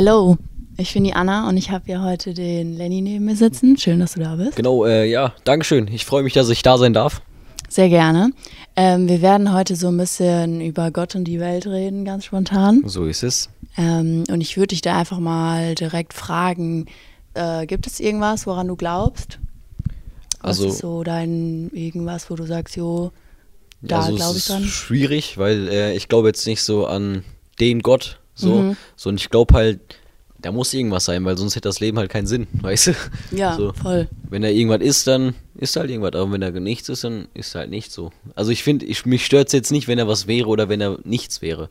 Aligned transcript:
Hello, 0.00 0.38
ich 0.76 0.94
bin 0.94 1.02
die 1.02 1.12
Anna 1.12 1.48
und 1.48 1.56
ich 1.56 1.72
habe 1.72 1.86
hier 1.86 2.00
heute 2.04 2.32
den 2.32 2.76
Lenny 2.76 3.00
neben 3.00 3.24
mir 3.24 3.34
sitzen. 3.34 3.76
Schön, 3.76 3.98
dass 3.98 4.12
du 4.12 4.20
da 4.20 4.36
bist. 4.36 4.54
Genau, 4.54 4.84
äh, 4.84 5.10
ja, 5.10 5.34
Dankeschön. 5.42 5.88
Ich 5.88 6.04
freue 6.04 6.22
mich, 6.22 6.34
dass 6.34 6.48
ich 6.50 6.62
da 6.62 6.78
sein 6.78 6.92
darf. 6.92 7.20
Sehr 7.68 7.88
gerne. 7.88 8.30
Ähm, 8.76 9.08
wir 9.08 9.22
werden 9.22 9.52
heute 9.52 9.74
so 9.74 9.88
ein 9.88 9.96
bisschen 9.96 10.60
über 10.60 10.92
Gott 10.92 11.16
und 11.16 11.24
die 11.24 11.40
Welt 11.40 11.66
reden, 11.66 12.04
ganz 12.04 12.26
spontan. 12.26 12.84
So 12.86 13.06
ist 13.06 13.24
es. 13.24 13.50
Ähm, 13.76 14.22
und 14.30 14.40
ich 14.40 14.56
würde 14.56 14.68
dich 14.68 14.82
da 14.82 14.96
einfach 14.96 15.18
mal 15.18 15.74
direkt 15.74 16.12
fragen, 16.14 16.86
äh, 17.34 17.66
gibt 17.66 17.88
es 17.88 17.98
irgendwas, 17.98 18.46
woran 18.46 18.68
du 18.68 18.76
glaubst? 18.76 19.40
Was 20.42 20.60
Also- 20.60 20.68
ist 20.68 20.78
so 20.78 21.02
dein 21.02 21.70
irgendwas, 21.72 22.30
wo 22.30 22.36
du 22.36 22.46
sagst, 22.46 22.76
jo, 22.76 23.10
da 23.82 24.02
also 24.02 24.14
glaube 24.14 24.30
ich 24.34 24.36
es 24.36 24.42
ist 24.44 24.50
dran? 24.50 24.62
schwierig, 24.62 25.38
weil 25.38 25.66
äh, 25.66 25.96
ich 25.96 26.06
glaube 26.08 26.28
jetzt 26.28 26.46
nicht 26.46 26.62
so 26.62 26.86
an 26.86 27.24
den 27.58 27.80
Gott, 27.82 28.20
so, 28.38 28.62
Mhm. 28.62 28.76
so 28.96 29.08
und 29.10 29.20
ich 29.20 29.28
glaube 29.30 29.54
halt, 29.54 29.80
da 30.40 30.52
muss 30.52 30.72
irgendwas 30.72 31.04
sein, 31.06 31.24
weil 31.24 31.36
sonst 31.36 31.56
hätte 31.56 31.68
das 31.68 31.80
Leben 31.80 31.98
halt 31.98 32.10
keinen 32.10 32.26
Sinn, 32.28 32.46
weißt 32.62 32.88
du? 32.88 32.92
Ja, 33.32 33.56
so. 33.56 33.72
voll. 33.72 34.08
Wenn 34.30 34.42
da 34.42 34.48
irgendwas 34.48 34.80
ist, 34.82 35.06
dann 35.06 35.34
ist 35.56 35.74
halt 35.76 35.90
irgendwas, 35.90 36.14
aber 36.14 36.30
wenn 36.32 36.40
da 36.40 36.50
nichts 36.50 36.88
ist, 36.88 37.02
dann 37.04 37.26
ist 37.34 37.54
halt 37.54 37.70
nicht 37.70 37.90
so. 37.90 38.12
Also 38.36 38.52
ich 38.52 38.62
finde, 38.62 38.86
ich, 38.86 39.04
mich 39.04 39.26
stört 39.26 39.48
es 39.48 39.52
jetzt 39.52 39.72
nicht, 39.72 39.88
wenn 39.88 39.98
er 39.98 40.06
was 40.06 40.26
wäre 40.28 40.46
oder 40.48 40.68
wenn 40.68 40.80
er 40.80 40.98
nichts 41.04 41.42
wäre. 41.42 41.68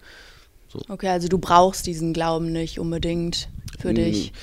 Okay, 0.90 1.08
also 1.08 1.28
du 1.30 1.38
brauchst 1.40 1.88
diesen 1.88 2.12
Glauben 2.14 2.52
nicht 2.52 2.78
unbedingt 2.78 3.48
für 3.80 3.94
Mm, 3.94 3.96
dich. 3.96 4.34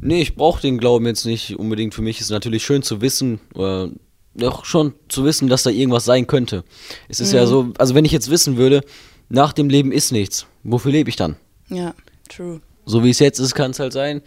Nee, 0.00 0.20
ich 0.20 0.34
brauche 0.34 0.60
den 0.60 0.78
Glauben 0.78 1.06
jetzt 1.06 1.24
nicht 1.24 1.56
unbedingt. 1.58 1.94
Für 1.94 2.02
mich 2.02 2.20
ist 2.20 2.30
natürlich 2.30 2.64
schön 2.64 2.82
zu 2.82 3.00
wissen, 3.00 3.38
oder 3.54 3.88
doch 4.34 4.64
schon 4.64 4.92
zu 5.08 5.24
wissen, 5.24 5.48
dass 5.48 5.62
da 5.62 5.70
irgendwas 5.70 6.04
sein 6.04 6.26
könnte. 6.26 6.64
Es 7.08 7.20
ist 7.20 7.30
Mhm. 7.30 7.36
ja 7.38 7.46
so, 7.46 7.72
also 7.78 7.94
wenn 7.94 8.04
ich 8.04 8.12
jetzt 8.12 8.30
wissen 8.30 8.56
würde, 8.56 8.82
nach 9.28 9.52
dem 9.52 9.70
Leben 9.70 9.92
ist 9.92 10.10
nichts, 10.12 10.46
wofür 10.64 10.90
lebe 10.92 11.08
ich 11.08 11.16
dann? 11.16 11.36
Ja, 11.68 11.94
true. 12.28 12.60
So 12.86 13.02
wie 13.04 13.10
es 13.10 13.18
jetzt 13.18 13.38
ist, 13.38 13.54
kann 13.54 13.70
es 13.70 13.80
halt 13.80 13.92
sein, 13.92 14.20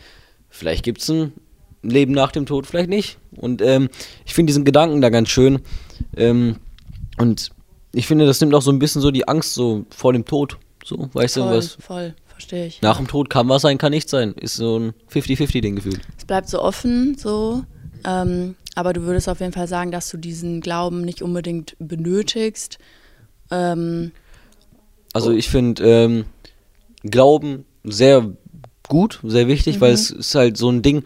vielleicht 0.49 0.83
gibt 0.83 1.01
es 1.01 1.09
ein 1.09 1.33
Leben 1.83 2.11
nach 2.13 2.31
dem 2.31 2.45
Tod, 2.45 2.65
vielleicht 2.65 2.89
nicht. 2.89 3.17
Und 3.35 3.61
ähm, 3.61 3.89
ich 4.25 4.33
finde 4.33 4.49
diesen 4.51 4.65
Gedanken 4.65 5.01
da 5.01 5.09
ganz 5.09 5.29
schön. 5.29 5.61
Ähm, 6.15 6.55
und 7.17 7.51
ich 7.93 8.07
finde, 8.07 8.25
das 8.25 8.41
nimmt 8.41 8.53
auch 8.55 8.61
so 8.61 8.71
ein 8.71 8.79
bisschen 8.79 9.01
so 9.01 9.11
die 9.11 9.27
Angst 9.27 9.53
so 9.53 9.85
vor 9.89 10.11
dem 10.13 10.25
Tod. 10.25 10.57
So, 10.83 11.09
weißt 11.13 11.37
du, 11.37 11.41
Voll, 11.41 11.57
was 11.57 11.77
voll, 11.79 12.15
verstehe 12.27 12.65
ich. 12.67 12.81
nach 12.81 12.97
dem 12.97 13.07
Tod 13.07 13.29
kann 13.29 13.47
was 13.49 13.61
sein, 13.61 13.77
kann 13.77 13.91
nicht 13.91 14.09
sein. 14.09 14.33
Ist 14.33 14.55
so 14.55 14.79
ein 14.79 14.93
50-50-Ding 15.11 15.75
gefühlt. 15.75 16.01
Es 16.17 16.25
bleibt 16.25 16.49
so 16.49 16.61
offen, 16.61 17.15
so. 17.17 17.63
Ähm, 18.05 18.55
aber 18.75 18.93
du 18.93 19.01
würdest 19.03 19.27
auf 19.29 19.39
jeden 19.39 19.53
Fall 19.53 19.67
sagen, 19.67 19.91
dass 19.91 20.09
du 20.09 20.17
diesen 20.17 20.61
Glauben 20.61 21.01
nicht 21.01 21.21
unbedingt 21.21 21.75
benötigst. 21.79 22.77
Ähm, 23.51 24.11
Also 25.13 25.31
ich 25.31 25.49
finde 25.49 25.83
ähm, 25.83 26.25
Glauben 27.11 27.65
sehr 27.83 28.33
gut, 28.87 29.19
sehr 29.23 29.47
wichtig, 29.47 29.81
weil 29.81 29.93
es 29.93 30.11
ist 30.11 30.35
halt 30.35 30.57
so 30.57 30.69
ein 30.69 30.81
Ding, 30.81 31.03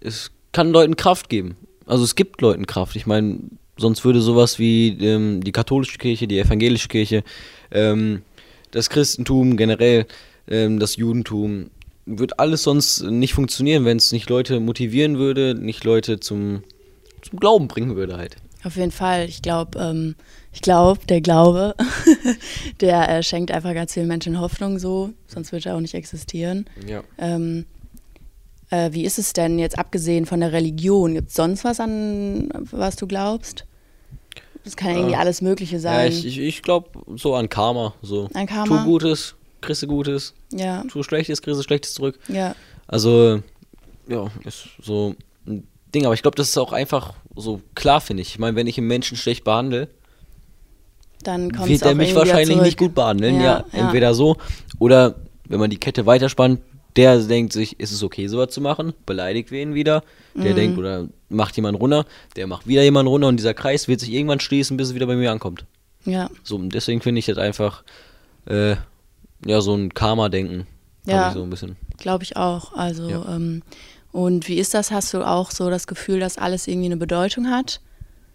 es 0.00 0.30
kann 0.52 0.70
Leuten 0.70 0.96
Kraft 0.96 1.28
geben. 1.28 1.56
Also 1.86 2.04
es 2.04 2.14
gibt 2.14 2.40
Leuten 2.40 2.66
Kraft. 2.66 2.96
Ich 2.96 3.06
meine, 3.06 3.38
sonst 3.76 4.04
würde 4.04 4.20
sowas 4.20 4.58
wie 4.58 4.88
ähm, 5.00 5.42
die 5.42 5.52
katholische 5.52 5.98
Kirche, 5.98 6.28
die 6.28 6.38
evangelische 6.38 6.88
Kirche, 6.88 7.24
ähm, 7.70 8.22
das 8.70 8.90
Christentum 8.90 9.56
generell, 9.56 10.06
ähm, 10.48 10.78
das 10.78 10.96
Judentum, 10.96 11.70
wird 12.06 12.38
alles 12.38 12.62
sonst 12.62 13.02
nicht 13.02 13.34
funktionieren, 13.34 13.84
wenn 13.84 13.96
es 13.96 14.12
nicht 14.12 14.28
Leute 14.28 14.60
motivieren 14.60 15.18
würde, 15.18 15.54
nicht 15.54 15.84
Leute 15.84 16.20
zum, 16.20 16.62
zum 17.22 17.38
Glauben 17.38 17.68
bringen 17.68 17.96
würde 17.96 18.16
halt. 18.16 18.36
auf 18.64 18.76
jeden 18.76 18.90
Fall. 18.90 19.28
Ich 19.28 19.42
glaube, 19.42 19.78
ähm, 19.78 20.14
ich 20.52 20.62
glaube, 20.62 21.00
der 21.06 21.20
Glaube, 21.20 21.74
der 22.80 23.08
äh, 23.08 23.22
schenkt 23.22 23.50
einfach 23.52 23.74
ganz 23.74 23.94
vielen 23.94 24.08
Menschen 24.08 24.40
Hoffnung 24.40 24.78
so, 24.78 25.10
sonst 25.26 25.52
würde 25.52 25.68
er 25.70 25.76
auch 25.76 25.80
nicht 25.80 25.94
existieren. 25.94 26.66
Ja. 26.86 27.02
Ähm, 27.18 27.66
äh, 28.70 28.92
wie 28.92 29.04
ist 29.04 29.18
es 29.18 29.32
denn 29.32 29.58
jetzt 29.58 29.78
abgesehen 29.78 30.26
von 30.26 30.40
der 30.40 30.52
Religion? 30.52 31.14
Gibt 31.14 31.28
es 31.30 31.34
sonst 31.34 31.64
was 31.64 31.80
an, 31.80 32.48
was 32.70 32.96
du 32.96 33.06
glaubst? 33.06 33.64
Das 34.64 34.76
kann 34.76 34.90
ja 34.90 34.96
irgendwie 34.96 35.14
Äh, 35.14 35.18
alles 35.18 35.40
Mögliche 35.40 35.76
Ja, 35.76 35.80
sein. 35.80 36.12
ich, 36.12 36.26
ich, 36.26 36.38
ich 36.38 36.62
glaube 36.62 36.90
so 37.16 37.34
an 37.34 37.48
Karma. 37.48 37.94
So. 38.02 38.28
An 38.34 38.46
Karma? 38.46 38.78
Tu 38.78 38.84
Gutes, 38.84 39.34
kriegst 39.60 39.82
du 39.82 39.86
Gutes. 39.86 40.34
ja, 40.52 40.84
Tu 40.88 41.02
Schlechtes, 41.02 41.40
kriegst 41.42 41.58
du 41.58 41.62
Schlechtes 41.64 41.94
zurück. 41.94 42.18
ja, 42.28 42.54
Also, 42.86 43.40
ja, 44.08 44.26
ist 44.44 44.68
so 44.82 45.14
ein 45.46 45.66
Ding. 45.94 46.04
Aber 46.04 46.14
ich 46.14 46.22
glaube, 46.22 46.36
das 46.36 46.48
ist 46.50 46.58
auch 46.58 46.72
einfach 46.72 47.14
so 47.34 47.60
klar, 47.74 48.00
finde 48.00 48.22
ich. 48.22 48.30
Ich 48.30 48.38
meine, 48.38 48.54
wenn 48.56 48.66
ich 48.66 48.76
einen 48.78 48.86
Menschen 48.88 49.16
schlecht 49.16 49.44
behandle, 49.44 49.88
dann 51.22 51.52
kommt 51.52 51.68
wird 51.68 51.82
er 51.82 51.94
mich 51.94 52.14
wahrscheinlich 52.14 52.60
nicht 52.60 52.78
gut 52.78 52.94
behandeln. 52.94 53.36
Ja, 53.36 53.64
Ja, 53.72 53.78
entweder 53.80 54.14
so 54.14 54.36
oder 54.78 55.16
wenn 55.48 55.60
man 55.60 55.70
die 55.70 55.78
Kette 55.78 56.06
weiterspannt, 56.06 56.60
der 56.96 57.18
denkt 57.20 57.52
sich, 57.52 57.78
ist 57.78 57.92
es 57.92 58.02
okay, 58.02 58.26
sowas 58.26 58.50
zu 58.50 58.60
machen? 58.60 58.92
Beleidigt 59.06 59.50
wen 59.50 59.74
wieder? 59.74 60.02
Mhm. 60.34 60.42
Der 60.42 60.54
denkt 60.54 60.78
oder 60.78 61.08
macht 61.28 61.56
jemand 61.56 61.78
runter, 61.78 62.04
der 62.36 62.46
macht 62.46 62.66
wieder 62.66 62.82
jemand 62.82 63.08
runter 63.08 63.28
und 63.28 63.36
dieser 63.36 63.54
Kreis 63.54 63.86
wird 63.86 64.00
sich 64.00 64.12
irgendwann 64.12 64.40
schließen, 64.40 64.76
bis 64.76 64.88
es 64.88 64.94
wieder 64.94 65.06
bei 65.06 65.16
mir 65.16 65.30
ankommt. 65.30 65.64
Ja, 66.04 66.30
So, 66.42 66.56
und 66.56 66.70
deswegen 66.74 67.00
finde 67.00 67.18
ich 67.18 67.26
das 67.26 67.36
einfach, 67.38 67.84
äh, 68.46 68.76
ja, 69.46 69.60
so 69.60 69.74
ein 69.74 69.92
Karma-Denken. 69.94 70.66
Ja. 71.06 71.28
Ich 71.28 71.34
so 71.34 71.42
ein 71.42 71.50
bisschen. 71.50 71.76
glaube 71.98 72.24
ich 72.24 72.36
auch. 72.36 72.72
Also, 72.74 73.08
Ja. 73.08 73.24
ähm, 73.36 73.62
und 74.12 74.48
wie 74.48 74.56
ist 74.58 74.74
das? 74.74 74.90
Hast 74.90 75.14
du 75.14 75.22
auch 75.26 75.50
so 75.50 75.70
das 75.70 75.86
Gefühl, 75.86 76.18
dass 76.20 76.38
alles 76.38 76.66
irgendwie 76.66 76.86
eine 76.86 76.96
Bedeutung 76.96 77.48
hat? 77.50 77.80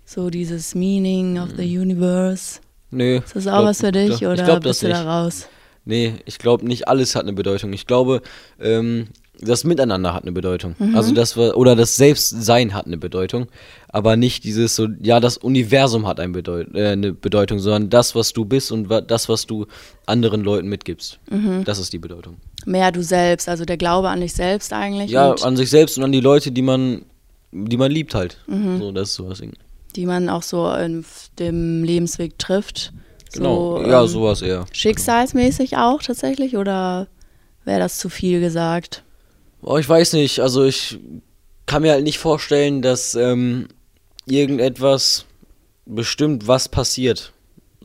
So 0.06 0.29
dieses 0.29 0.75
Meaning 0.75 1.40
of 1.40 1.50
the 1.57 1.78
universe. 1.78 2.59
Nö. 2.95 3.17
Ist 3.17 3.35
das 3.35 3.47
auch 3.47 3.63
was 3.63 3.81
für 3.81 3.91
dich 3.91 4.22
ich 4.22 4.25
oder 4.25 4.44
glaub 4.44 4.61
das 4.61 4.79
bist 4.79 4.83
du 4.83 4.88
nicht. 4.88 5.00
da 5.00 5.23
raus? 5.23 5.47
Nee, 5.83 6.13
ich 6.25 6.39
glaube 6.39 6.66
nicht 6.66 6.88
alles 6.88 7.16
hat 7.16 7.23
eine 7.23 7.33
Bedeutung. 7.33 7.73
Ich 7.73 7.85
glaube, 7.85 8.22
ähm, 8.59 9.07
das 9.41 9.66
Miteinander 9.66 10.13
hat 10.13 10.23
eine 10.23 10.31
Bedeutung. 10.31 10.75
Mhm. 10.79 10.95
Also 10.95 11.13
das 11.13 11.38
oder 11.38 11.75
das 11.75 11.97
Selbstsein 11.97 12.73
hat 12.73 12.85
eine 12.85 12.97
Bedeutung, 12.97 13.47
aber 13.89 14.16
nicht 14.16 14.45
dieses 14.45 14.75
so, 14.75 14.88
ja, 15.01 15.19
das 15.19 15.38
Universum 15.38 16.07
hat 16.07 16.22
ein 16.22 16.31
Bedeut 16.31 16.73
äh, 16.73 16.88
eine 16.88 17.11
Bedeutung, 17.11 17.59
sondern 17.59 17.89
das, 17.89 18.16
was 18.16 18.31
du 18.31 18.45
bist 18.45 18.72
und 18.72 18.89
das, 19.07 19.28
was 19.28 19.45
du 19.45 19.67
anderen 20.05 20.41
Leuten 20.41 20.69
mitgibst. 20.69 21.19
Mhm. 21.29 21.66
Das 21.66 21.79
ist 21.79 21.91
die 21.91 22.00
Bedeutung. 22.00 22.38
Mehr 22.66 22.91
du 22.91 23.03
selbst, 23.03 23.50
also 23.50 23.66
der 23.66 23.78
Glaube 23.78 24.09
an 24.09 24.22
dich 24.22 24.34
selbst 24.34 24.72
eigentlich. 24.72 25.11
Ja, 25.11 25.34
an 25.34 25.57
sich 25.57 25.69
selbst 25.69 25.97
und 25.97 26.05
an 26.05 26.13
die 26.13 26.22
Leute, 26.22 26.51
die 26.51 26.61
man, 26.61 27.03
die 27.51 27.78
man 27.78 27.91
liebt 27.91 28.16
halt. 28.16 28.38
Mhm. 28.47 28.79
So, 28.79 28.91
das 28.94 29.09
ist 29.09 29.16
sowas. 29.16 29.39
Ding. 29.39 29.53
Die 29.95 30.06
man 30.06 30.29
auch 30.29 30.44
so 30.44 30.67
auf 30.67 31.29
dem 31.39 31.83
Lebensweg 31.83 32.38
trifft. 32.38 32.94
Genau. 33.33 33.78
So, 33.78 33.89
ja, 33.89 34.01
ähm, 34.01 34.07
sowas 34.07 34.41
eher. 34.41 34.66
Schicksalsmäßig 34.72 35.78
auch 35.78 36.01
tatsächlich 36.01 36.57
oder 36.57 37.07
wäre 37.63 37.79
das 37.79 37.97
zu 37.97 38.09
viel 38.09 38.39
gesagt? 38.39 39.03
Oh, 39.61 39.78
ich 39.78 39.88
weiß 39.88 40.13
nicht. 40.13 40.39
Also 40.39 40.63
ich 40.63 41.00
kann 41.66 41.81
mir 41.81 41.94
halt 41.94 42.03
nicht 42.03 42.19
vorstellen, 42.19 42.81
dass 42.81 43.16
ähm, 43.16 43.67
irgendetwas 44.25 45.25
bestimmt, 45.85 46.47
was 46.47 46.69
passiert. 46.69 47.34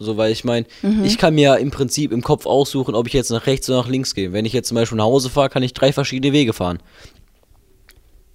So, 0.02 0.16
weil 0.16 0.32
ich 0.32 0.44
meine, 0.44 0.64
ich 1.04 1.18
kann 1.18 1.34
mir 1.34 1.42
ja 1.42 1.54
im 1.56 1.70
Prinzip 1.70 2.10
im 2.10 2.22
Kopf 2.22 2.46
aussuchen, 2.46 2.94
ob 2.94 3.06
ich 3.06 3.12
jetzt 3.12 3.30
nach 3.30 3.46
rechts 3.46 3.68
oder 3.68 3.80
nach 3.82 3.88
links 3.88 4.14
gehe. 4.14 4.32
Wenn 4.32 4.46
ich 4.46 4.54
jetzt 4.54 4.68
zum 4.68 4.76
Beispiel 4.76 4.96
nach 4.96 5.04
Hause 5.04 5.28
fahre, 5.28 5.50
kann 5.50 5.62
ich 5.62 5.74
drei 5.74 5.92
verschiedene 5.92 6.32
Wege 6.32 6.54
fahren. 6.54 6.78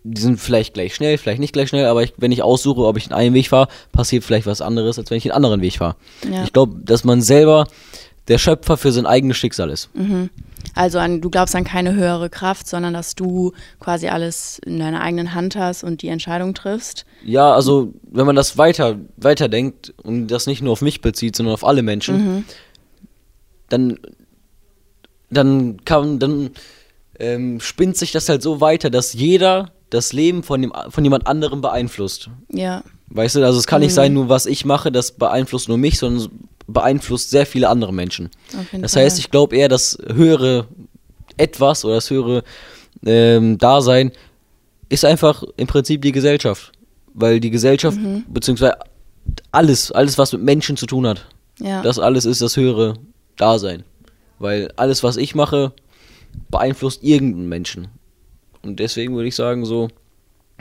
Die 0.08 0.22
sind 0.22 0.40
vielleicht 0.40 0.76
gleich 0.76 0.94
schnell, 0.94 1.18
vielleicht 1.18 1.40
nicht 1.40 1.54
gleich 1.54 1.70
schnell, 1.70 1.86
aber 1.86 2.04
ich, 2.04 2.14
wenn 2.18 2.32
ich 2.32 2.44
aussuche, 2.44 2.82
ob 2.82 2.96
ich 2.96 3.08
in 3.08 3.14
einen 3.14 3.34
Weg 3.34 3.50
fahre, 3.50 3.68
passiert 3.92 4.24
vielleicht 4.24 4.46
was 4.46 4.62
anderes, 4.62 5.00
als 5.00 5.10
wenn 5.10 5.18
ich 5.18 5.26
einen 5.26 5.36
anderen 5.36 5.62
Weg 5.62 5.78
fahre. 5.78 5.96
Ja. 6.32 6.44
Ich 6.44 6.54
glaube, 6.54 6.76
dass 6.84 7.04
man 7.04 7.22
selber 7.22 7.66
der 8.28 8.38
Schöpfer 8.38 8.78
für 8.78 8.92
sein 8.92 9.06
eigenes 9.06 9.38
Schicksal 9.38 9.70
ist. 9.70 9.90
Also 10.74 11.00
an, 11.00 11.22
du 11.22 11.30
glaubst 11.30 11.56
an 11.56 11.64
keine 11.64 11.94
höhere 11.94 12.30
Kraft, 12.30 12.68
sondern 12.68 12.94
dass 12.94 13.16
du 13.16 13.54
quasi 13.80 14.08
alles 14.08 14.60
in 14.66 14.80
deiner 14.80 15.02
eigenen 15.02 15.34
Hand 15.34 15.56
hast 15.56 15.84
und 15.84 16.02
die 16.02 16.08
Entscheidung 16.08 16.54
triffst. 16.54 17.06
Ja, 17.24 17.54
also 17.54 17.94
wenn 18.04 18.26
man 18.26 18.36
das 18.36 18.58
weiter 18.58 18.98
weiterdenkt 19.18 19.94
und 20.04 20.28
das 20.28 20.48
nicht 20.48 20.62
nur 20.62 20.74
auf 20.74 20.82
mich 20.82 21.02
bezieht, 21.02 21.36
sondern 21.36 21.54
auf 21.54 21.66
alle 21.66 21.82
Menschen, 21.82 22.46
dann 23.70 24.00
dann 25.30 25.84
kann 25.86 26.20
dann 26.20 26.52
ähm, 27.20 27.60
spinnt 27.60 27.98
sich 27.98 28.12
das 28.12 28.28
halt 28.30 28.42
so 28.42 28.62
weiter, 28.62 28.90
dass 28.90 29.14
jeder 29.14 29.72
das 29.90 30.14
Leben 30.14 30.44
von 30.44 30.62
dem 30.62 30.74
von 30.90 31.04
jemand 31.04 31.28
anderem 31.28 31.62
beeinflusst. 31.62 32.30
Ja, 32.52 32.84
Weißt 33.08 33.36
du, 33.36 33.46
also 33.46 33.60
es 33.60 33.68
kann 33.68 33.82
nicht 33.82 33.94
sein, 33.94 34.14
nur 34.14 34.30
was 34.30 34.46
ich 34.46 34.66
mache, 34.66 34.92
das 34.92 35.12
beeinflusst 35.12 35.70
nur 35.70 35.78
mich, 35.78 36.00
sondern 36.00 36.24
es 36.24 36.30
beeinflusst 36.68 37.30
sehr 37.30 37.46
viele 37.46 37.70
andere 37.70 37.94
Menschen. 37.94 38.32
Das 38.82 38.96
heißt, 38.96 39.20
ich 39.20 39.30
glaube 39.30 39.56
eher, 39.56 39.70
das 39.70 39.98
höhere 40.12 40.68
Etwas 41.38 41.86
oder 41.86 41.96
das 41.96 42.10
höhere 42.10 42.44
ähm, 43.06 43.58
Dasein 43.58 44.12
ist 44.90 45.06
einfach 45.06 45.44
im 45.58 45.68
Prinzip 45.68 46.02
die 46.02 46.12
Gesellschaft. 46.12 46.72
Weil 47.14 47.40
die 47.40 47.52
Gesellschaft, 47.52 47.98
beziehungsweise 48.28 48.78
alles, 49.52 49.92
alles, 49.92 50.18
was 50.18 50.34
mit 50.34 50.42
Menschen 50.42 50.76
zu 50.76 50.86
tun 50.86 51.08
hat, 51.08 51.28
ja. 51.60 51.82
das 51.82 52.00
alles 52.00 52.26
ist 52.26 52.42
das 52.42 52.58
höhere 52.58 52.96
Dasein. 53.38 53.84
Weil 54.40 54.72
alles, 54.76 55.04
was 55.04 55.16
ich 55.16 55.36
mache, 55.36 55.72
beeinflusst 56.50 57.04
irgendeinen 57.04 57.48
Menschen. 57.48 57.88
Und 58.66 58.80
deswegen 58.80 59.16
würde 59.16 59.28
ich 59.28 59.36
sagen, 59.36 59.66
so, 59.66 59.90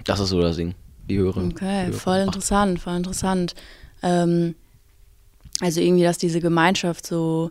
das 0.04 0.20
ist 0.20 0.28
so 0.28 0.40
das 0.40 0.56
Ding. 0.56 0.74
Die 1.08 1.18
höhere. 1.18 1.44
Okay, 1.44 1.86
höhere 1.86 1.92
voll 1.92 2.18
interessant, 2.18 2.80
voll 2.80 2.96
interessant. 2.96 3.54
Ähm, 4.02 4.54
also 5.60 5.80
irgendwie, 5.80 6.02
dass 6.02 6.18
diese 6.18 6.40
Gemeinschaft 6.40 7.06
so 7.06 7.50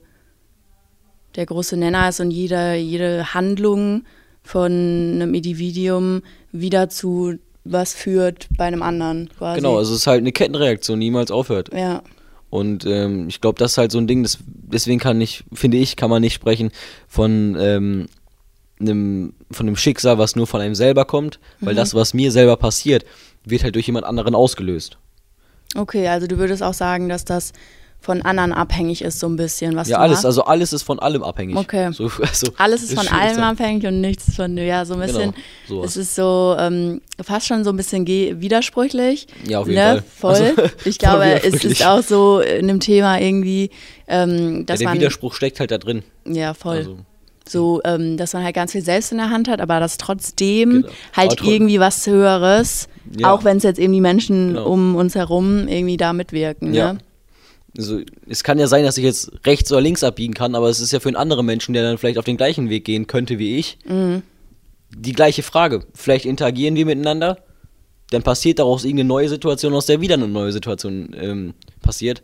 der 1.35 1.45
große 1.45 1.77
Nenner 1.77 2.09
ist 2.09 2.19
und 2.19 2.31
jede, 2.31 2.75
jede 2.75 3.33
Handlung 3.33 4.03
von 4.44 4.71
einem 4.71 5.33
Individuum 5.33 6.21
wieder 6.51 6.89
zu 6.89 7.39
was 7.65 7.94
führt 7.94 8.47
bei 8.57 8.65
einem 8.65 8.83
anderen 8.83 9.29
quasi. 9.29 9.61
Genau, 9.61 9.77
also 9.77 9.94
es 9.94 10.01
ist 10.01 10.07
halt 10.07 10.19
eine 10.19 10.33
Kettenreaktion, 10.33 11.00
die 11.00 11.05
niemals 11.05 11.31
aufhört. 11.31 11.73
Ja. 11.73 12.03
Und 12.50 12.85
ähm, 12.85 13.29
ich 13.29 13.41
glaube, 13.41 13.57
das 13.57 13.71
ist 13.71 13.77
halt 13.77 13.91
so 13.91 13.97
ein 13.97 14.05
Ding, 14.05 14.21
das, 14.21 14.38
deswegen 14.45 15.00
kann 15.00 15.19
ich, 15.21 15.44
finde 15.53 15.77
ich, 15.77 15.95
kann 15.95 16.09
man 16.09 16.21
nicht 16.21 16.33
sprechen 16.33 16.71
von 17.07 17.55
ähm, 17.59 18.07
einem, 18.79 19.33
von 19.51 19.67
einem 19.67 19.75
Schicksal, 19.75 20.17
was 20.17 20.35
nur 20.35 20.47
von 20.47 20.61
einem 20.61 20.75
selber 20.75 21.05
kommt, 21.05 21.39
weil 21.59 21.73
Mhm. 21.73 21.77
das, 21.77 21.93
was 21.93 22.13
mir 22.13 22.31
selber 22.31 22.57
passiert, 22.57 23.05
wird 23.45 23.63
halt 23.63 23.75
durch 23.75 23.87
jemand 23.87 24.05
anderen 24.05 24.35
ausgelöst. 24.35 24.97
Okay, 25.75 26.07
also 26.07 26.27
du 26.27 26.37
würdest 26.37 26.61
auch 26.63 26.73
sagen, 26.73 27.09
dass 27.09 27.25
das 27.25 27.51
von 27.99 28.21
anderen 28.21 28.51
abhängig 28.51 29.01
ist, 29.01 29.19
so 29.21 29.27
ein 29.27 29.37
bisschen, 29.37 29.77
was 29.77 29.87
ja, 29.87 29.97
alles, 29.97 30.15
machst. 30.17 30.25
also 30.25 30.43
alles 30.43 30.73
ist 30.73 30.83
von 30.83 30.99
allem 30.99 31.23
abhängig. 31.23 31.55
Okay. 31.55 31.89
So, 31.93 32.11
also, 32.21 32.47
Alles 32.57 32.83
ist 32.83 32.93
von 32.95 33.07
allem 33.07 33.35
zu- 33.35 33.43
abhängig 33.45 33.85
und 33.85 34.01
nichts 34.01 34.35
von, 34.35 34.57
ja, 34.57 34.83
so 34.83 34.95
ein 34.95 34.99
bisschen. 34.99 35.33
Genau, 35.69 35.83
es 35.85 35.95
ist 35.95 36.13
so 36.13 36.53
ähm, 36.59 36.99
fast 37.23 37.47
schon 37.47 37.63
so 37.63 37.69
ein 37.69 37.77
bisschen 37.77 38.05
widersprüchlich. 38.05 39.27
Ja, 39.47 39.59
auf 39.59 39.67
jeden 39.69 39.79
ne? 39.79 40.03
Fall. 40.15 40.35
Voll. 40.35 40.63
Also, 40.63 40.75
ich 40.85 40.97
voll 40.97 41.09
glaube, 41.09 41.41
es 41.43 41.63
ist 41.63 41.85
auch 41.85 42.03
so 42.03 42.41
in 42.41 42.67
dem 42.67 42.81
Thema 42.81 43.19
irgendwie, 43.21 43.69
ähm, 44.09 44.57
Ja, 44.59 44.63
dass 44.65 44.79
der 44.79 44.89
man. 44.89 44.97
Widerspruch 44.97 45.33
steckt 45.33 45.61
halt 45.61 45.71
da 45.71 45.77
drin. 45.77 46.03
Ja, 46.25 46.53
voll. 46.53 46.77
Also, 46.77 46.97
so, 47.47 47.81
ähm, 47.83 48.17
dass 48.17 48.33
man 48.33 48.43
halt 48.43 48.55
ganz 48.55 48.71
viel 48.71 48.83
selbst 48.83 49.11
in 49.11 49.17
der 49.17 49.29
Hand 49.29 49.47
hat, 49.47 49.59
aber 49.61 49.79
dass 49.79 49.97
trotzdem 49.97 50.69
Genau. 50.83 50.87
halt 51.13 51.39
Aber 51.39 51.49
irgendwie 51.49 51.79
was 51.79 52.05
Höheres, 52.07 52.87
Ja. 53.17 53.31
auch 53.33 53.43
wenn 53.43 53.57
es 53.57 53.63
jetzt 53.63 53.79
eben 53.79 53.93
die 53.93 54.01
Menschen 54.01 54.49
Genau. 54.49 54.65
um 54.67 54.95
uns 54.95 55.15
herum 55.15 55.67
irgendwie 55.67 55.97
da 55.97 56.13
mitwirken. 56.13 56.73
Ja. 56.73 56.93
Ne? 56.93 56.99
also, 57.75 58.01
es 58.29 58.43
kann 58.43 58.59
ja 58.59 58.67
sein, 58.67 58.83
dass 58.85 58.97
ich 58.99 59.03
jetzt 59.03 59.31
rechts 59.47 59.71
oder 59.71 59.81
links 59.81 60.03
abbiegen 60.03 60.35
kann, 60.35 60.53
aber 60.53 60.69
es 60.69 60.79
ist 60.79 60.91
ja 60.93 60.99
für 60.99 61.09
einen 61.09 61.15
anderen 61.15 61.43
Menschen, 61.45 61.73
der 61.73 61.81
dann 61.81 61.97
vielleicht 61.97 62.19
auf 62.19 62.25
den 62.25 62.37
gleichen 62.37 62.69
Weg 62.69 62.85
gehen 62.85 63.07
könnte 63.07 63.39
wie 63.39 63.57
ich, 63.57 63.79
Mhm. 63.87 64.21
die 64.95 65.13
gleiche 65.13 65.41
Frage. 65.41 65.81
Vielleicht 65.95 66.25
interagieren 66.25 66.75
wir 66.75 66.85
miteinander, 66.85 67.39
dann 68.11 68.21
passiert 68.21 68.59
daraus 68.59 68.83
irgendeine 68.85 69.07
neue 69.07 69.27
Situation, 69.27 69.73
aus 69.73 69.87
der 69.87 70.01
wieder 70.01 70.13
eine 70.13 70.27
neue 70.27 70.51
Situation 70.51 71.15
ähm, 71.19 71.53
passiert. 71.81 72.21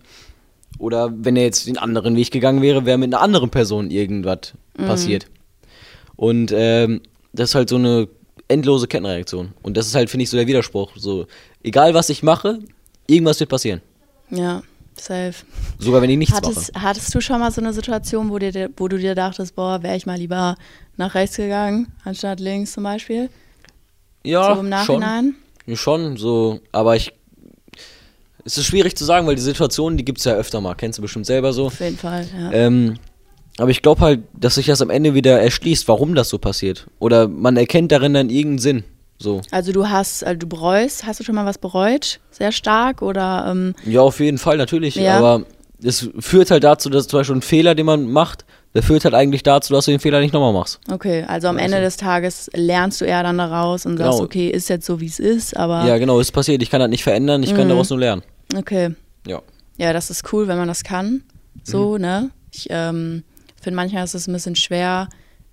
Oder 0.78 1.12
wenn 1.14 1.36
er 1.36 1.44
jetzt 1.44 1.68
den 1.68 1.78
anderen 1.78 2.16
Weg 2.16 2.32
gegangen 2.32 2.62
wäre, 2.62 2.86
wäre 2.86 2.98
mit 2.98 3.14
einer 3.14 3.22
anderen 3.22 3.50
Person 3.50 3.90
irgendwas 3.92 4.54
Mhm. 4.78 4.86
passiert. 4.86 5.26
Und 6.16 6.52
ähm, 6.56 7.02
das 7.34 7.50
ist 7.50 7.56
halt 7.56 7.70
so 7.70 7.76
eine 7.76 8.08
endlose 8.48 8.88
Kettenreaktion. 8.88 9.54
Und 9.62 9.76
das 9.78 9.88
ist 9.88 9.96
halt, 9.96 10.10
finde 10.10 10.24
ich, 10.24 10.30
so 10.30 10.38
der 10.38 10.48
Widerspruch. 10.48 10.92
So, 10.96 11.28
egal 11.64 11.94
was 11.94 12.10
ich 12.10 12.24
mache, 12.24 12.60
irgendwas 13.08 13.40
wird 13.40 13.50
passieren. 13.50 13.82
Ja, 14.30 14.62
safe. 14.98 15.34
Sogar 15.80 16.02
wenn 16.02 16.10
ich 16.10 16.18
nichts 16.18 16.36
Hattest, 16.36 16.74
mache. 16.74 16.84
hattest 16.86 17.14
du 17.14 17.22
schon 17.22 17.40
mal 17.40 17.52
so 17.52 17.62
eine 17.62 17.74
Situation, 17.74 18.30
wo, 18.30 18.40
dir, 18.40 18.70
wo 18.78 18.88
du 18.88 18.98
dir 18.98 19.16
dachtest, 19.16 19.56
boah, 19.56 19.84
wäre 19.84 19.96
ich 19.98 20.06
mal 20.06 20.18
lieber 20.18 20.56
nach 20.98 21.14
rechts 21.16 21.36
gegangen, 21.38 21.92
anstatt 22.06 22.40
links 22.40 22.72
zum 22.74 22.84
Beispiel? 22.84 23.30
Ja, 24.24 24.56
so 24.56 24.62
im 24.62 24.70
Nachhinein? 24.70 25.36
Schon, 25.68 25.76
schon 25.76 26.18
so. 26.18 26.60
Aber 26.72 26.96
ich. 26.96 27.14
Es 28.50 28.58
ist 28.58 28.66
schwierig 28.66 28.96
zu 28.98 29.06
sagen, 29.06 29.28
weil 29.28 29.36
die 29.36 29.42
Situationen, 29.44 29.96
die 29.96 30.04
gibt 30.04 30.18
es 30.18 30.26
ja 30.26 30.34
öfter 30.34 30.60
mal. 30.60 30.74
Kennst 30.74 30.98
du 30.98 31.04
bestimmt 31.04 31.28
selber 31.28 31.54
so. 31.54 31.68
Auf 31.68 31.80
jeden 31.80 31.98
Fall, 31.98 32.26
ja. 32.36 32.52
Ähm, 32.52 32.96
aber 33.60 33.70
ich 33.70 33.84
glaube 33.84 34.02
halt, 34.02 34.22
dass 34.34 34.56
sich 34.56 34.66
das 34.66 34.82
am 34.82 34.90
Ende 34.90 35.14
wieder 35.14 35.40
erschließt, 35.40 35.88
warum 35.88 36.16
das 36.16 36.30
so 36.30 36.40
passiert. 36.40 36.88
Oder 36.98 37.28
man 37.28 37.58
erkennt 37.58 37.92
darin 37.92 38.16
dann 38.16 38.32
irgendeinen 38.32 38.58
Sinn. 38.58 38.84
So. 39.20 39.42
Also 39.52 39.72
du 39.72 39.88
hast, 39.88 40.24
also 40.26 40.40
du 40.40 40.48
bereust, 40.48 41.06
hast 41.06 41.20
du 41.20 41.24
schon 41.24 41.36
mal 41.36 41.46
was 41.46 41.60
bereut? 41.60 42.20
Sehr 42.32 42.52
stark 42.52 43.04
oder 43.04 43.46
ähm, 43.52 43.76
Ja, 43.86 44.02
auf 44.02 44.20
jeden 44.20 44.40
Fall, 44.40 44.58
natürlich. 44.58 44.96
Ja. 44.96 45.18
Aber 45.20 45.46
es 45.84 46.10
führt 46.18 46.50
halt 46.50 46.64
dazu, 46.64 46.90
dass 46.90 47.08
zum 47.08 47.20
Beispiel 47.20 47.36
ein 47.36 47.42
Fehler, 47.44 47.76
den 47.76 47.86
man 47.86 48.10
macht, 48.12 48.46
der 48.74 48.82
führt 48.82 49.04
halt 49.06 49.14
eigentlich 49.14 49.44
dazu, 49.44 49.74
dass 49.74 49.86
du 49.86 49.92
den 49.92 50.00
Fehler 50.00 50.22
nicht 50.22 50.34
nochmal 50.34 50.54
machst. 50.54 50.80
okay, 50.92 51.24
also 51.28 51.50
am 51.50 51.58
Also- 51.58 51.66
Ende 51.66 51.82
des 51.82 51.98
Tages 51.98 52.50
lernst 52.56 53.00
du 53.02 53.06
eher 53.06 53.22
dann 53.22 53.38
daraus 53.38 53.86
und 53.86 53.98
sagst, 53.98 54.14
Genau. 54.14 54.24
okay, 54.24 54.50
ist 54.50 54.70
jetzt 54.70 54.88
so 54.88 55.00
wie 55.02 55.06
es 55.08 55.20
ist, 55.20 55.56
aber 55.56 55.86
Ja, 55.86 55.98
genau, 56.00 56.20
ist 56.20 56.32
passiert. 56.32 56.64
Ich 56.64 56.72
kann 56.72 56.80
das 56.80 56.90
nicht 56.90 57.04
verändern, 57.04 57.44
ich 57.44 57.54
kann 57.54 57.66
Mhm. 57.66 57.70
daraus 57.70 57.90
nur 57.92 58.00
lernen. 58.00 58.24
Okay. 58.56 58.96
Ja. 59.28 59.42
Ja, 59.78 59.94
das 59.94 60.10
ist 60.10 60.32
cool, 60.34 60.48
wenn 60.48 60.58
man 60.58 60.68
das 60.68 60.84
kann. 60.84 61.24
So, 61.64 61.96
Mhm. 61.96 62.02
ne? 62.02 62.32
Ich 62.52 62.68
ähm, 62.70 63.24
finde 63.62 63.76
manchmal 63.76 64.04
ist 64.04 64.14
es 64.16 64.28
ein 64.28 64.34
bisschen 64.34 64.56
schwer, 64.56 65.08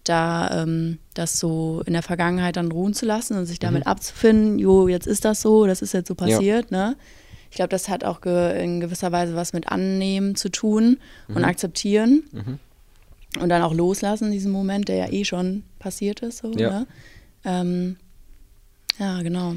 da 0.05 0.63
ähm, 0.63 0.99
das 1.15 1.39
so 1.39 1.83
in 1.87 1.93
der 1.93 2.03
Vergangenheit 2.03 2.57
dann 2.57 2.71
ruhen 2.71 2.95
zu 2.95 3.07
lassen 3.07 3.37
und 3.37 3.47
sich 3.47 3.59
damit 3.59 3.85
Mhm. 3.85 3.91
abzufinden, 3.91 4.59
jo, 4.59 4.89
jetzt 4.89 5.07
ist 5.07 5.25
das 5.25 5.43
so, 5.43 5.67
das 5.67 5.83
ist 5.83 5.93
jetzt 5.95 6.09
so 6.09 6.15
passiert, 6.15 6.71
ne? 6.71 6.97
Ich 7.51 7.57
glaube, 7.57 7.69
das 7.71 7.89
hat 7.89 8.05
auch 8.05 8.21
ge 8.21 8.63
in 8.63 8.81
gewisser 8.81 9.13
Weise 9.13 9.35
was 9.35 9.53
mit 9.53 9.69
Annehmen 9.69 10.35
zu 10.37 10.51
tun 10.51 10.99
und 11.29 11.45
akzeptieren. 11.45 12.25
Mhm. 12.33 12.59
Und 13.41 13.49
dann 13.49 13.63
auch 13.63 13.73
loslassen, 13.75 14.31
diesen 14.33 14.51
Moment, 14.53 14.89
der 14.89 14.97
ja 14.97 15.09
eh 15.13 15.25
schon 15.25 15.63
passiert 15.79 16.21
ist. 16.21 16.39
So, 16.39 16.51
Ja. 16.53 16.71
ne? 16.81 16.87
ähm, 17.45 17.97
ja, 18.99 19.23
genau. 19.23 19.57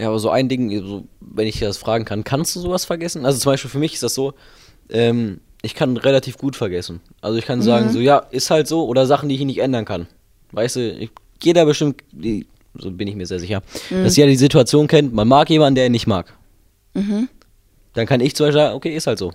Ja, 0.00 0.08
aber 0.08 0.18
so 0.18 0.30
ein 0.30 0.48
Ding, 0.48 0.70
so, 0.82 1.04
wenn 1.20 1.46
ich 1.46 1.58
dir 1.58 1.66
das 1.68 1.76
fragen 1.76 2.06
kann, 2.06 2.24
kannst 2.24 2.56
du 2.56 2.60
sowas 2.60 2.86
vergessen? 2.86 3.26
Also 3.26 3.38
zum 3.38 3.52
Beispiel 3.52 3.70
für 3.70 3.78
mich 3.78 3.92
ist 3.94 4.02
das 4.02 4.14
so, 4.14 4.32
ähm, 4.88 5.40
ich 5.62 5.74
kann 5.74 5.96
relativ 5.98 6.38
gut 6.38 6.56
vergessen. 6.56 7.00
Also 7.20 7.36
ich 7.36 7.44
kann 7.44 7.60
sagen, 7.60 7.90
so 7.90 7.98
ja, 7.98 8.18
ist 8.30 8.50
halt 8.50 8.66
so, 8.66 8.86
oder 8.86 9.04
Sachen, 9.06 9.28
die 9.28 9.34
ich 9.34 9.42
nicht 9.44 9.58
ändern 9.58 9.84
kann. 9.84 10.06
Weißt 10.52 10.76
du, 10.76 10.90
ich, 10.92 11.10
jeder 11.42 11.66
bestimmt, 11.66 12.02
die, 12.12 12.46
so 12.78 12.90
bin 12.90 13.08
ich 13.08 13.14
mir 13.14 13.26
sehr 13.26 13.40
sicher, 13.40 13.62
dass 13.90 14.16
jeder 14.16 14.28
die 14.28 14.36
Situation 14.36 14.86
kennt, 14.86 15.12
man 15.12 15.28
mag 15.28 15.50
jemanden, 15.50 15.74
der 15.74 15.84
ihn 15.86 15.92
nicht 15.92 16.06
mag. 16.06 16.32
Mhm. 16.94 17.28
Dann 17.92 18.06
kann 18.06 18.20
ich 18.20 18.34
zum 18.34 18.46
Beispiel 18.46 18.62
sagen, 18.62 18.74
okay, 18.76 18.96
ist 18.96 19.06
halt 19.06 19.18
so. 19.18 19.32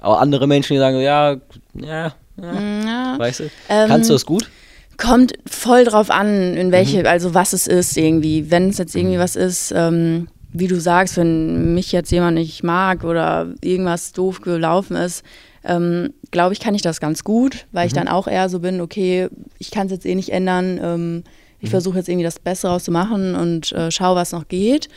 Aber 0.00 0.18
andere 0.18 0.48
Menschen, 0.48 0.72
die 0.74 0.78
sagen, 0.80 1.00
ja, 1.00 1.34
ja, 1.74 2.14
ja, 2.36 2.60
Ja. 2.84 3.18
weißt 3.18 3.40
du, 3.40 3.44
Ähm, 3.68 3.88
kannst 3.88 4.10
du 4.10 4.14
das 4.14 4.26
gut? 4.26 4.50
Kommt 4.96 5.32
voll 5.46 5.84
drauf 5.84 6.10
an, 6.10 6.54
in 6.54 6.70
welche, 6.72 7.00
Mhm. 7.00 7.06
also 7.06 7.34
was 7.34 7.52
es 7.52 7.66
ist 7.66 7.96
irgendwie. 7.96 8.50
Wenn 8.50 8.68
es 8.70 8.78
jetzt 8.78 8.94
irgendwie 8.94 9.18
was 9.18 9.36
ist, 9.36 9.72
ähm, 9.76 10.28
wie 10.52 10.68
du 10.68 10.80
sagst, 10.80 11.16
wenn 11.16 11.74
mich 11.74 11.90
jetzt 11.92 12.12
jemand 12.12 12.36
nicht 12.36 12.62
mag 12.62 13.02
oder 13.04 13.52
irgendwas 13.60 14.12
doof 14.12 14.40
gelaufen 14.40 14.96
ist, 14.96 15.24
ähm, 15.64 16.12
glaube 16.30 16.52
ich, 16.52 16.60
kann 16.60 16.74
ich 16.74 16.82
das 16.82 17.00
ganz 17.00 17.24
gut, 17.24 17.66
weil 17.72 17.86
ich 17.86 17.92
Mhm. 17.92 17.96
dann 17.98 18.08
auch 18.08 18.28
eher 18.28 18.48
so 18.48 18.60
bin, 18.60 18.80
okay, 18.80 19.28
ich 19.58 19.70
kann 19.70 19.86
es 19.86 19.92
jetzt 19.92 20.06
eh 20.06 20.14
nicht 20.14 20.30
ändern, 20.30 20.78
ähm, 20.82 21.14
Mhm. 21.16 21.22
ich 21.60 21.70
versuche 21.70 21.98
jetzt 21.98 22.08
irgendwie 22.08 22.24
das 22.24 22.38
Beste 22.38 22.68
raus 22.68 22.84
zu 22.84 22.90
machen 22.92 23.34
und 23.34 23.72
äh, 23.72 23.90
schau, 23.90 24.14
was 24.14 24.32
noch 24.32 24.46
geht. 24.48 24.88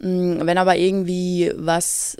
Mm, 0.00 0.40
Wenn 0.46 0.58
aber 0.58 0.76
irgendwie 0.76 1.52
was 1.56 2.16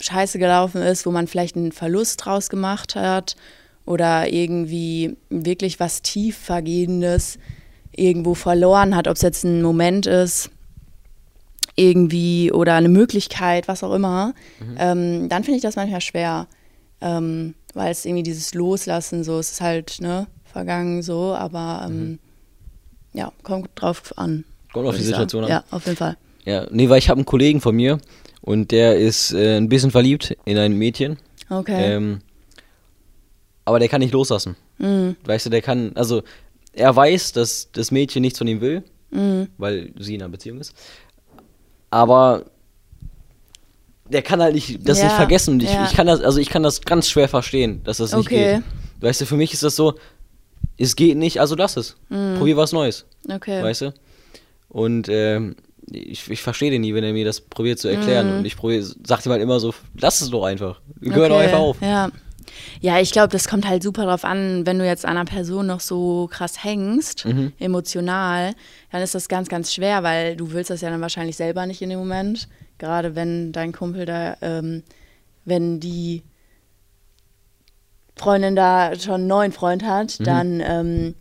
scheiße 0.00 0.38
gelaufen 0.38 0.80
ist, 0.82 1.04
wo 1.06 1.10
man 1.10 1.26
vielleicht 1.26 1.56
einen 1.56 1.72
Verlust 1.72 2.24
draus 2.24 2.48
gemacht 2.48 2.96
hat 2.96 3.36
oder 3.84 4.32
irgendwie 4.32 5.16
wirklich 5.28 5.80
was 5.80 6.02
tiefvergehendes 6.02 7.38
irgendwo 7.94 8.34
verloren 8.34 8.96
hat, 8.96 9.08
ob 9.08 9.16
es 9.16 9.22
jetzt 9.22 9.44
ein 9.44 9.62
Moment 9.62 10.06
ist, 10.06 10.50
irgendwie 11.76 12.52
oder 12.52 12.74
eine 12.74 12.88
Möglichkeit, 12.88 13.68
was 13.68 13.82
auch 13.82 13.94
immer, 13.94 14.34
ähm, 14.78 15.28
dann 15.28 15.44
finde 15.44 15.56
ich 15.56 15.62
das 15.62 15.76
manchmal 15.76 16.00
schwer, 16.00 16.46
ähm, 17.00 17.54
weil 17.74 17.90
es 17.90 18.04
irgendwie 18.04 18.22
dieses 18.22 18.54
Loslassen 18.54 19.24
so, 19.24 19.38
es 19.38 19.52
ist 19.52 19.60
halt 19.60 20.00
ne, 20.00 20.26
vergangen 20.44 21.02
so, 21.02 21.34
aber 21.34 21.86
ähm, 21.86 22.18
ja, 23.12 23.32
kommt 23.42 23.70
drauf 23.74 24.12
an. 24.16 24.44
Kommt 24.72 24.88
auf 24.88 24.96
die. 24.96 25.02
Situation 25.02 25.44
an. 25.44 25.50
Ja, 25.50 25.64
auf 25.70 25.84
jeden 25.84 25.96
Fall. 25.96 26.16
Ja, 26.44 26.66
nee, 26.70 26.88
weil 26.88 26.98
ich 26.98 27.08
habe 27.08 27.18
einen 27.18 27.26
Kollegen 27.26 27.60
von 27.60 27.74
mir 27.74 27.98
und 28.40 28.70
der 28.70 28.96
ist 28.96 29.32
äh, 29.32 29.56
ein 29.56 29.68
bisschen 29.68 29.90
verliebt 29.90 30.36
in 30.44 30.58
ein 30.58 30.76
Mädchen. 30.76 31.18
Okay. 31.48 31.96
Aber 33.64 33.78
der 33.78 33.88
kann 33.88 34.00
nicht 34.00 34.12
loslassen. 34.12 34.56
Mhm. 34.78 35.16
Weißt 35.24 35.46
du, 35.46 35.50
der 35.50 35.62
kann, 35.62 35.92
also 35.94 36.22
er 36.72 36.94
weiß, 36.94 37.32
dass 37.32 37.68
das 37.72 37.90
Mädchen 37.90 38.22
nichts 38.22 38.38
von 38.38 38.48
ihm 38.48 38.60
will, 38.60 38.82
Mhm. 39.10 39.48
weil 39.58 39.92
sie 39.98 40.14
in 40.14 40.22
einer 40.22 40.30
Beziehung 40.30 40.58
ist. 40.60 40.74
Aber 41.90 42.44
der 44.10 44.22
kann 44.22 44.40
halt 44.42 44.54
nicht 44.54 44.86
das 44.88 44.98
Ja, 44.98 45.04
nicht 45.04 45.14
vergessen. 45.16 45.60
Ich, 45.60 45.72
ja. 45.72 45.84
ich 45.84 45.92
kann 45.94 46.06
das, 46.06 46.20
also 46.20 46.38
ich 46.38 46.48
kann 46.48 46.62
das 46.62 46.80
ganz 46.82 47.08
schwer 47.08 47.28
verstehen, 47.28 47.82
dass 47.84 47.98
das 47.98 48.12
nicht 48.14 48.26
Okay. 48.26 48.56
geht. 48.56 48.62
Weißt 49.02 49.20
du, 49.20 49.26
für 49.26 49.36
mich 49.36 49.52
ist 49.52 49.62
das 49.62 49.76
so, 49.76 49.94
es 50.78 50.96
geht 50.96 51.16
nicht, 51.16 51.40
also 51.40 51.54
lass 51.54 51.76
es. 51.76 51.96
Probier 52.08 52.56
was 52.56 52.72
Neues. 52.72 53.04
Okay. 53.28 53.62
Weißt 53.62 53.82
du? 53.82 53.94
Und 54.68 55.08
ähm, 55.08 55.56
ich, 55.90 56.30
ich 56.30 56.40
verstehe 56.42 56.70
den 56.70 56.80
nie, 56.80 56.94
wenn 56.94 57.04
er 57.04 57.12
mir 57.12 57.24
das 57.24 57.40
probiert 57.40 57.78
zu 57.78 57.88
erklären. 57.88 58.38
Und 58.38 58.44
ich 58.44 58.56
probiere, 58.56 58.82
sag 59.06 59.24
ihm 59.26 59.32
halt 59.32 59.42
immer 59.42 59.60
so, 59.60 59.74
lass 60.00 60.20
es 60.20 60.30
doch 60.30 60.44
einfach. 60.44 60.80
Hör 61.02 61.28
doch 61.28 61.36
Okay, 61.36 61.44
einfach 61.44 61.58
auf. 61.58 61.76
Ja. 61.80 62.10
Ja, 62.80 63.00
ich 63.00 63.12
glaube, 63.12 63.28
das 63.28 63.48
kommt 63.48 63.68
halt 63.68 63.82
super 63.82 64.04
drauf 64.04 64.24
an, 64.24 64.66
wenn 64.66 64.78
du 64.78 64.86
jetzt 64.86 65.04
an 65.04 65.16
einer 65.16 65.24
Person 65.24 65.66
noch 65.66 65.80
so 65.80 66.28
krass 66.30 66.62
hängst, 66.64 67.24
Mhm. 67.24 67.52
emotional, 67.58 68.52
dann 68.90 69.02
ist 69.02 69.14
das 69.14 69.28
ganz, 69.28 69.48
ganz 69.48 69.72
schwer, 69.72 70.02
weil 70.02 70.36
du 70.36 70.52
willst 70.52 70.70
das 70.70 70.80
ja 70.80 70.90
dann 70.90 71.00
wahrscheinlich 71.00 71.36
selber 71.36 71.66
nicht 71.66 71.82
in 71.82 71.90
dem 71.90 71.98
Moment. 71.98 72.48
Gerade 72.78 73.14
wenn 73.14 73.52
dein 73.52 73.72
Kumpel 73.72 74.06
da, 74.06 74.36
ähm, 74.42 74.82
wenn 75.44 75.80
die 75.80 76.22
Freundin 78.16 78.54
da 78.56 78.94
schon 78.98 79.14
einen 79.14 79.26
neuen 79.26 79.52
Freund 79.52 79.84
hat, 79.84 80.20
Mhm. 80.20 80.24
dann 80.24 80.60
ähm, 80.64 81.14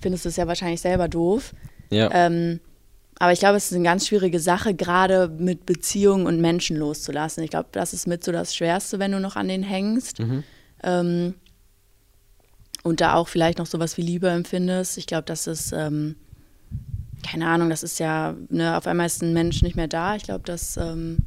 findest 0.00 0.24
du 0.24 0.28
es 0.28 0.36
ja 0.36 0.46
wahrscheinlich 0.46 0.80
selber 0.80 1.08
doof. 1.08 1.52
Ja. 1.90 2.10
Ähm, 2.12 2.60
aber 3.18 3.32
ich 3.32 3.38
glaube, 3.38 3.56
es 3.56 3.66
ist 3.66 3.74
eine 3.74 3.84
ganz 3.84 4.08
schwierige 4.08 4.40
Sache, 4.40 4.74
gerade 4.74 5.28
mit 5.28 5.66
Beziehungen 5.66 6.26
und 6.26 6.40
Menschen 6.40 6.76
loszulassen. 6.76 7.42
Ich 7.44 7.50
glaube, 7.50 7.68
das 7.72 7.94
ist 7.94 8.06
mit 8.06 8.24
so 8.24 8.32
das 8.32 8.54
Schwerste, 8.54 8.98
wenn 8.98 9.12
du 9.12 9.20
noch 9.20 9.36
an 9.36 9.48
den 9.48 9.62
hängst. 9.62 10.18
Mhm. 10.18 10.42
Ähm, 10.84 11.34
und 12.82 13.00
da 13.00 13.14
auch 13.14 13.28
vielleicht 13.28 13.58
noch 13.58 13.66
sowas 13.66 13.96
wie 13.96 14.02
Liebe 14.02 14.28
empfindest. 14.28 14.98
Ich 14.98 15.06
glaube, 15.06 15.24
das 15.24 15.46
ist, 15.46 15.72
ähm, 15.72 16.16
keine 17.28 17.48
Ahnung, 17.48 17.70
das 17.70 17.82
ist 17.82 17.98
ja, 17.98 18.34
ne, 18.50 18.76
auf 18.76 18.86
einmal 18.86 19.06
ist 19.06 19.22
ein 19.22 19.32
Mensch 19.32 19.62
nicht 19.62 19.74
mehr 19.74 19.88
da. 19.88 20.16
Ich 20.16 20.24
glaube, 20.24 20.42
das, 20.44 20.76
ähm, 20.76 21.18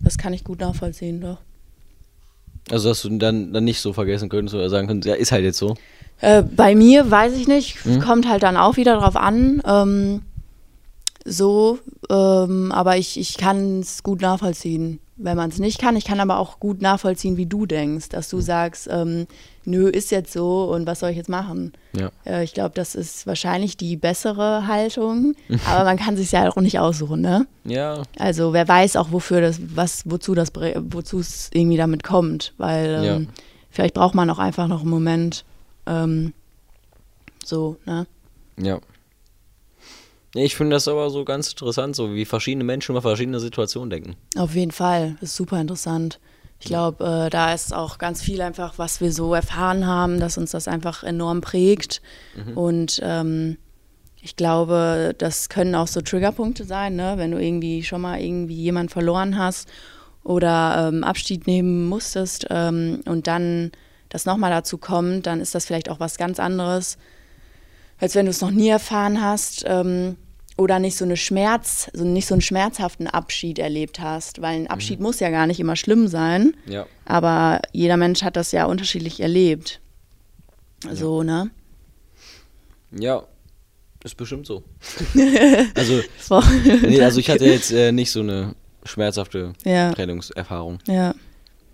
das 0.00 0.18
kann 0.18 0.32
ich 0.32 0.44
gut 0.44 0.60
nachvollziehen, 0.60 1.20
doch. 1.20 1.38
Also, 2.70 2.88
dass 2.88 3.02
du 3.02 3.10
dann, 3.18 3.52
dann 3.52 3.64
nicht 3.64 3.80
so 3.80 3.92
vergessen 3.92 4.28
könntest 4.28 4.54
oder 4.54 4.70
sagen 4.70 4.86
könntest, 4.86 5.08
ja, 5.08 5.14
ist 5.20 5.32
halt 5.32 5.44
jetzt 5.44 5.58
so. 5.58 5.74
Äh, 6.20 6.42
bei 6.42 6.74
mir 6.74 7.10
weiß 7.10 7.34
ich 7.34 7.48
nicht, 7.48 7.84
mhm. 7.84 8.00
kommt 8.00 8.28
halt 8.28 8.42
dann 8.42 8.56
auch 8.56 8.76
wieder 8.76 8.96
drauf 8.96 9.16
an. 9.16 9.60
Ähm, 9.66 10.22
so, 11.24 11.78
ähm, 12.10 12.70
aber 12.72 12.96
ich, 12.96 13.18
ich 13.18 13.36
kann 13.36 13.80
es 13.80 14.02
gut 14.02 14.20
nachvollziehen, 14.20 15.00
wenn 15.16 15.36
man 15.36 15.50
es 15.50 15.58
nicht 15.58 15.80
kann. 15.80 15.96
Ich 15.96 16.04
kann 16.04 16.20
aber 16.20 16.38
auch 16.38 16.58
gut 16.58 16.82
nachvollziehen, 16.82 17.36
wie 17.36 17.46
du 17.46 17.66
denkst, 17.66 18.08
dass 18.08 18.28
du 18.28 18.40
sagst, 18.40 18.88
ähm, 18.90 19.26
nö, 19.64 19.88
ist 19.88 20.10
jetzt 20.10 20.32
so 20.32 20.64
und 20.64 20.86
was 20.86 21.00
soll 21.00 21.10
ich 21.10 21.16
jetzt 21.16 21.28
machen? 21.28 21.72
Ja. 21.96 22.10
Äh, 22.26 22.44
ich 22.44 22.54
glaube, 22.54 22.74
das 22.74 22.94
ist 22.94 23.26
wahrscheinlich 23.26 23.76
die 23.76 23.96
bessere 23.96 24.66
Haltung, 24.66 25.34
aber 25.66 25.84
man 25.84 25.96
kann 25.96 26.16
sich 26.16 26.32
ja 26.32 26.48
auch 26.48 26.56
nicht 26.56 26.78
aussuchen, 26.78 27.20
ne? 27.20 27.46
Ja. 27.64 28.02
Also 28.18 28.52
wer 28.52 28.66
weiß 28.66 28.96
auch, 28.96 29.12
wofür 29.12 29.40
das, 29.40 29.60
was, 29.74 30.02
wozu 30.06 30.34
das, 30.34 30.48
wozu 30.54 31.20
es 31.20 31.50
irgendwie 31.52 31.76
damit 31.76 32.02
kommt, 32.02 32.52
weil 32.58 32.86
ähm, 32.86 33.04
ja. 33.04 33.20
vielleicht 33.70 33.94
braucht 33.94 34.14
man 34.14 34.28
auch 34.30 34.38
einfach 34.38 34.66
noch 34.66 34.80
einen 34.80 34.90
Moment, 34.90 35.44
ähm, 35.86 36.32
so, 37.44 37.76
ne? 37.86 38.06
Ja. 38.60 38.80
Ich 40.34 40.56
finde 40.56 40.76
das 40.76 40.88
aber 40.88 41.10
so 41.10 41.24
ganz 41.24 41.50
interessant, 41.50 41.94
so 41.94 42.14
wie 42.14 42.24
verschiedene 42.24 42.64
Menschen 42.64 42.92
über 42.92 43.02
verschiedene 43.02 43.38
Situationen 43.38 43.90
denken. 43.90 44.16
Auf 44.36 44.54
jeden 44.54 44.72
Fall, 44.72 45.16
das 45.20 45.30
ist 45.30 45.36
super 45.36 45.60
interessant. 45.60 46.18
Ich 46.60 46.66
glaube, 46.66 47.04
äh, 47.26 47.30
da 47.30 47.52
ist 47.52 47.74
auch 47.74 47.98
ganz 47.98 48.22
viel 48.22 48.40
einfach, 48.40 48.74
was 48.78 49.00
wir 49.00 49.12
so 49.12 49.34
erfahren 49.34 49.86
haben, 49.86 50.18
dass 50.18 50.38
uns 50.38 50.50
das 50.50 50.66
einfach 50.66 51.02
enorm 51.02 51.40
prägt. 51.40 52.00
Mhm. 52.34 52.56
Und 52.56 53.00
ähm, 53.02 53.58
ich 54.22 54.36
glaube, 54.36 55.14
das 55.18 55.50
können 55.50 55.74
auch 55.74 55.86
so 55.86 56.00
Triggerpunkte 56.00 56.64
sein, 56.64 56.96
ne? 56.96 57.14
wenn 57.16 57.32
du 57.32 57.38
irgendwie 57.38 57.82
schon 57.82 58.00
mal 58.00 58.20
irgendwie 58.20 58.54
jemanden 58.54 58.88
verloren 58.88 59.38
hast 59.38 59.68
oder 60.22 60.88
ähm, 60.88 61.04
Abschied 61.04 61.46
nehmen 61.46 61.86
musstest 61.86 62.46
ähm, 62.48 63.02
und 63.04 63.26
dann 63.26 63.70
das 64.08 64.24
nochmal 64.24 64.50
dazu 64.50 64.78
kommt, 64.78 65.26
dann 65.26 65.40
ist 65.40 65.54
das 65.54 65.66
vielleicht 65.66 65.90
auch 65.90 66.00
was 66.00 66.16
ganz 66.16 66.40
anderes, 66.40 66.96
als 67.98 68.14
wenn 68.14 68.24
du 68.24 68.30
es 68.30 68.40
noch 68.40 68.50
nie 68.50 68.68
erfahren 68.68 69.20
hast. 69.20 69.64
Ähm, 69.66 70.16
oder 70.56 70.78
nicht 70.78 70.96
so 70.96 71.04
eine 71.04 71.16
Schmerz, 71.16 71.90
so 71.92 72.04
nicht 72.04 72.26
so 72.26 72.34
einen 72.34 72.40
schmerzhaften 72.40 73.06
Abschied 73.06 73.58
erlebt 73.58 74.00
hast, 74.00 74.40
weil 74.40 74.60
ein 74.60 74.66
Abschied 74.68 75.00
mhm. 75.00 75.06
muss 75.06 75.20
ja 75.20 75.30
gar 75.30 75.46
nicht 75.46 75.60
immer 75.60 75.76
schlimm 75.76 76.06
sein. 76.06 76.56
Ja. 76.66 76.86
Aber 77.04 77.60
jeder 77.72 77.96
Mensch 77.96 78.22
hat 78.22 78.36
das 78.36 78.52
ja 78.52 78.66
unterschiedlich 78.66 79.20
erlebt. 79.20 79.80
So, 80.92 81.22
ja. 81.22 81.44
ne? 81.44 81.50
Ja, 82.92 83.24
ist 84.04 84.16
bestimmt 84.16 84.46
so. 84.46 84.62
also, 85.74 86.02
nee, 86.82 87.00
also 87.00 87.18
ich 87.18 87.30
hatte 87.30 87.46
jetzt 87.46 87.72
äh, 87.72 87.90
nicht 87.90 88.12
so 88.12 88.20
eine 88.20 88.54
schmerzhafte 88.84 89.54
ja. 89.64 89.92
Trennungserfahrung. 89.92 90.78
Ja. 90.86 91.14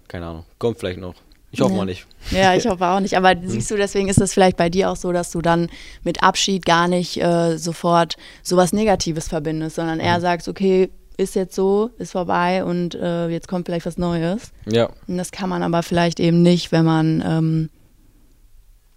Keine 0.08 0.26
Ahnung. 0.26 0.44
Kommt 0.58 0.78
vielleicht 0.78 1.00
noch. 1.00 1.16
Ich 1.52 1.60
hoffe 1.60 1.72
ja. 1.72 1.78
mal 1.78 1.84
nicht. 1.84 2.06
Ja, 2.30 2.54
ich 2.54 2.66
hoffe 2.66 2.86
auch 2.86 3.00
nicht. 3.00 3.16
Aber 3.16 3.30
hm. 3.30 3.48
siehst 3.48 3.70
du, 3.70 3.76
deswegen 3.76 4.08
ist 4.08 4.20
das 4.20 4.32
vielleicht 4.32 4.56
bei 4.56 4.70
dir 4.70 4.90
auch 4.90 4.96
so, 4.96 5.12
dass 5.12 5.30
du 5.30 5.40
dann 5.40 5.68
mit 6.04 6.22
Abschied 6.22 6.64
gar 6.64 6.88
nicht 6.88 7.20
äh, 7.20 7.56
sofort 7.56 8.16
sowas 8.42 8.72
Negatives 8.72 9.28
verbindest, 9.28 9.76
sondern 9.76 10.00
eher 10.00 10.18
mhm. 10.18 10.22
sagst, 10.22 10.48
okay, 10.48 10.90
ist 11.16 11.34
jetzt 11.34 11.54
so, 11.54 11.90
ist 11.98 12.12
vorbei 12.12 12.64
und 12.64 12.94
äh, 12.94 13.28
jetzt 13.28 13.46
kommt 13.46 13.66
vielleicht 13.66 13.84
was 13.84 13.98
Neues. 13.98 14.52
Ja. 14.66 14.90
Und 15.06 15.18
das 15.18 15.32
kann 15.32 15.50
man 15.50 15.62
aber 15.62 15.82
vielleicht 15.82 16.18
eben 16.18 16.42
nicht, 16.42 16.72
wenn 16.72 16.84
man 16.84 17.22
ähm, 17.26 17.70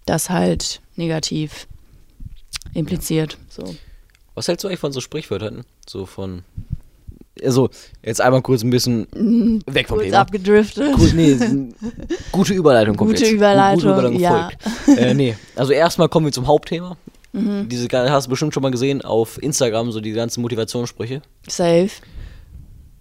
das 0.06 0.30
halt 0.30 0.80
negativ 0.96 1.66
impliziert. 2.72 3.32
Ja. 3.32 3.64
So. 3.64 3.76
Was 4.34 4.48
hältst 4.48 4.64
du 4.64 4.68
eigentlich 4.68 4.80
von 4.80 4.92
so 4.92 5.00
Sprichwörtern? 5.00 5.64
So 5.86 6.06
von 6.06 6.44
also 7.42 7.70
jetzt 8.04 8.20
einmal 8.20 8.42
kurz 8.42 8.62
ein 8.62 8.70
bisschen 8.70 9.06
weg 9.66 9.88
vom 9.88 9.98
kurz 9.98 10.06
Thema. 10.06 10.20
abgedriftet. 10.20 10.94
Gut, 10.94 11.12
nee, 11.14 11.36
gute 12.32 12.54
Überleitung 12.54 12.96
kommt 12.96 13.10
gute 13.10 13.24
jetzt. 13.24 13.32
Überleitung, 13.32 13.94
gute 13.94 14.08
Überleitung 14.08 14.20
ja. 14.20 14.50
Äh, 14.96 15.14
nee, 15.14 15.36
also 15.56 15.72
erstmal 15.72 16.08
kommen 16.08 16.26
wir 16.26 16.32
zum 16.32 16.46
Hauptthema. 16.46 16.96
Mhm. 17.32 17.68
Diese 17.68 17.88
hast 18.10 18.26
du 18.26 18.30
bestimmt 18.30 18.54
schon 18.54 18.62
mal 18.62 18.70
gesehen 18.70 19.02
auf 19.02 19.42
Instagram, 19.42 19.90
so 19.90 20.00
die 20.00 20.12
ganzen 20.12 20.40
Motivationssprüche. 20.42 21.20
Safe. 21.48 21.90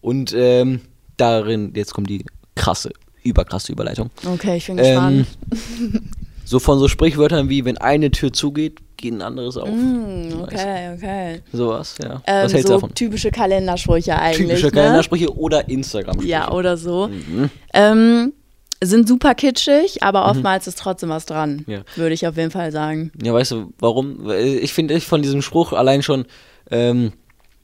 Und 0.02 0.34
ähm, 0.36 0.82
darin, 1.18 1.72
jetzt 1.76 1.94
kommt 1.94 2.10
die 2.10 2.26
krasse, 2.56 2.92
überkrasse 3.24 3.72
Überleitung. 3.72 4.10
Okay, 4.26 4.58
ich 4.58 4.66
bin 4.68 4.78
gespannt. 4.78 5.28
Ähm, 5.52 6.10
so 6.46 6.60
von 6.60 6.80
so 6.80 6.88
Sprichwörtern 6.88 7.50
wie, 7.50 7.64
wenn 7.64 7.78
eine 7.78 8.10
Tür 8.10 8.34
zugeht, 8.34 8.80
geht 9.04 9.14
ein 9.14 9.22
anderes 9.22 9.58
auf. 9.58 9.70
Mm, 9.70 10.42
okay, 10.42 10.94
okay. 10.96 11.42
Sowas, 11.52 11.96
ja. 12.02 12.22
Ähm, 12.26 12.46
Was 12.46 12.54
hältst 12.54 12.68
so 12.68 12.74
du 12.74 12.80
davon? 12.80 12.96
Typische 12.96 13.32
Kalendersprüche 13.32 14.18
eigentlich. 14.18 14.48
Typische 14.48 14.68
ne? 14.68 14.72
Kalendersprüche 14.72 15.38
oder 15.38 15.68
Instagram-Sprüche. 15.68 16.30
Ja, 16.30 16.52
oder 16.52 16.78
so. 16.78 17.10
Mhm. 17.10 17.50
Ähm, 17.74 18.34
sind 18.82 19.08
super 19.08 19.36
kitschig, 19.36 20.02
aber 20.02 20.24
mhm. 20.24 20.30
oftmals 20.32 20.66
mhm. 20.66 20.70
ist 20.70 20.80
trotzdem 20.80 21.10
was 21.10 21.26
dran, 21.26 21.66
ja. 21.68 21.82
würde 21.96 22.14
ich 22.14 22.26
auf 22.26 22.38
jeden 22.38 22.52
Fall 22.52 22.72
sagen. 22.72 23.12
Ja, 23.22 23.34
weißt 23.34 23.52
du, 23.52 23.74
warum? 23.80 24.30
Ich 24.32 24.74
finde 24.74 24.94
ich 24.94 25.06
von 25.06 25.22
diesem 25.22 25.42
Spruch 25.42 25.74
allein 25.74 26.02
schon, 26.02 26.26
ähm, 26.72 27.12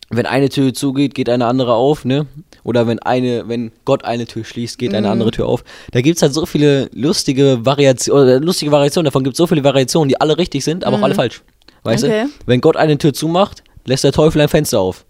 wenn 0.09 0.25
eine 0.25 0.49
Tür 0.49 0.73
zugeht, 0.73 1.13
geht 1.13 1.29
eine 1.29 1.45
andere 1.45 1.73
auf, 1.73 2.03
ne? 2.03 2.25
Oder 2.63 2.87
wenn 2.87 2.99
eine, 2.99 3.47
wenn 3.47 3.71
Gott 3.85 4.03
eine 4.03 4.25
Tür 4.25 4.43
schließt, 4.43 4.77
geht 4.77 4.93
eine 4.93 5.07
mhm. 5.07 5.13
andere 5.13 5.31
Tür 5.31 5.47
auf. 5.47 5.63
Da 5.91 6.01
gibt 6.01 6.17
es 6.17 6.21
halt 6.21 6.33
so 6.33 6.45
viele 6.45 6.89
lustige 6.93 7.65
Variationen, 7.65 8.43
lustige 8.43 8.71
Variationen, 8.71 9.05
davon 9.05 9.23
gibt 9.23 9.35
es 9.35 9.37
so 9.37 9.47
viele 9.47 9.63
Variationen, 9.63 10.09
die 10.09 10.19
alle 10.19 10.37
richtig 10.37 10.63
sind, 10.63 10.83
aber 10.83 10.97
mhm. 10.97 11.03
auch 11.03 11.05
alle 11.05 11.13
mhm. 11.13 11.19
falsch. 11.19 11.43
Weißt 11.83 12.03
okay. 12.03 12.23
du? 12.25 12.29
Wenn 12.45 12.61
Gott 12.61 12.75
eine 12.75 12.97
Tür 12.97 13.13
zumacht, 13.13 13.63
lässt 13.85 14.03
der 14.03 14.11
Teufel 14.11 14.41
ein 14.41 14.49
Fenster 14.49 14.79
auf. 14.79 15.05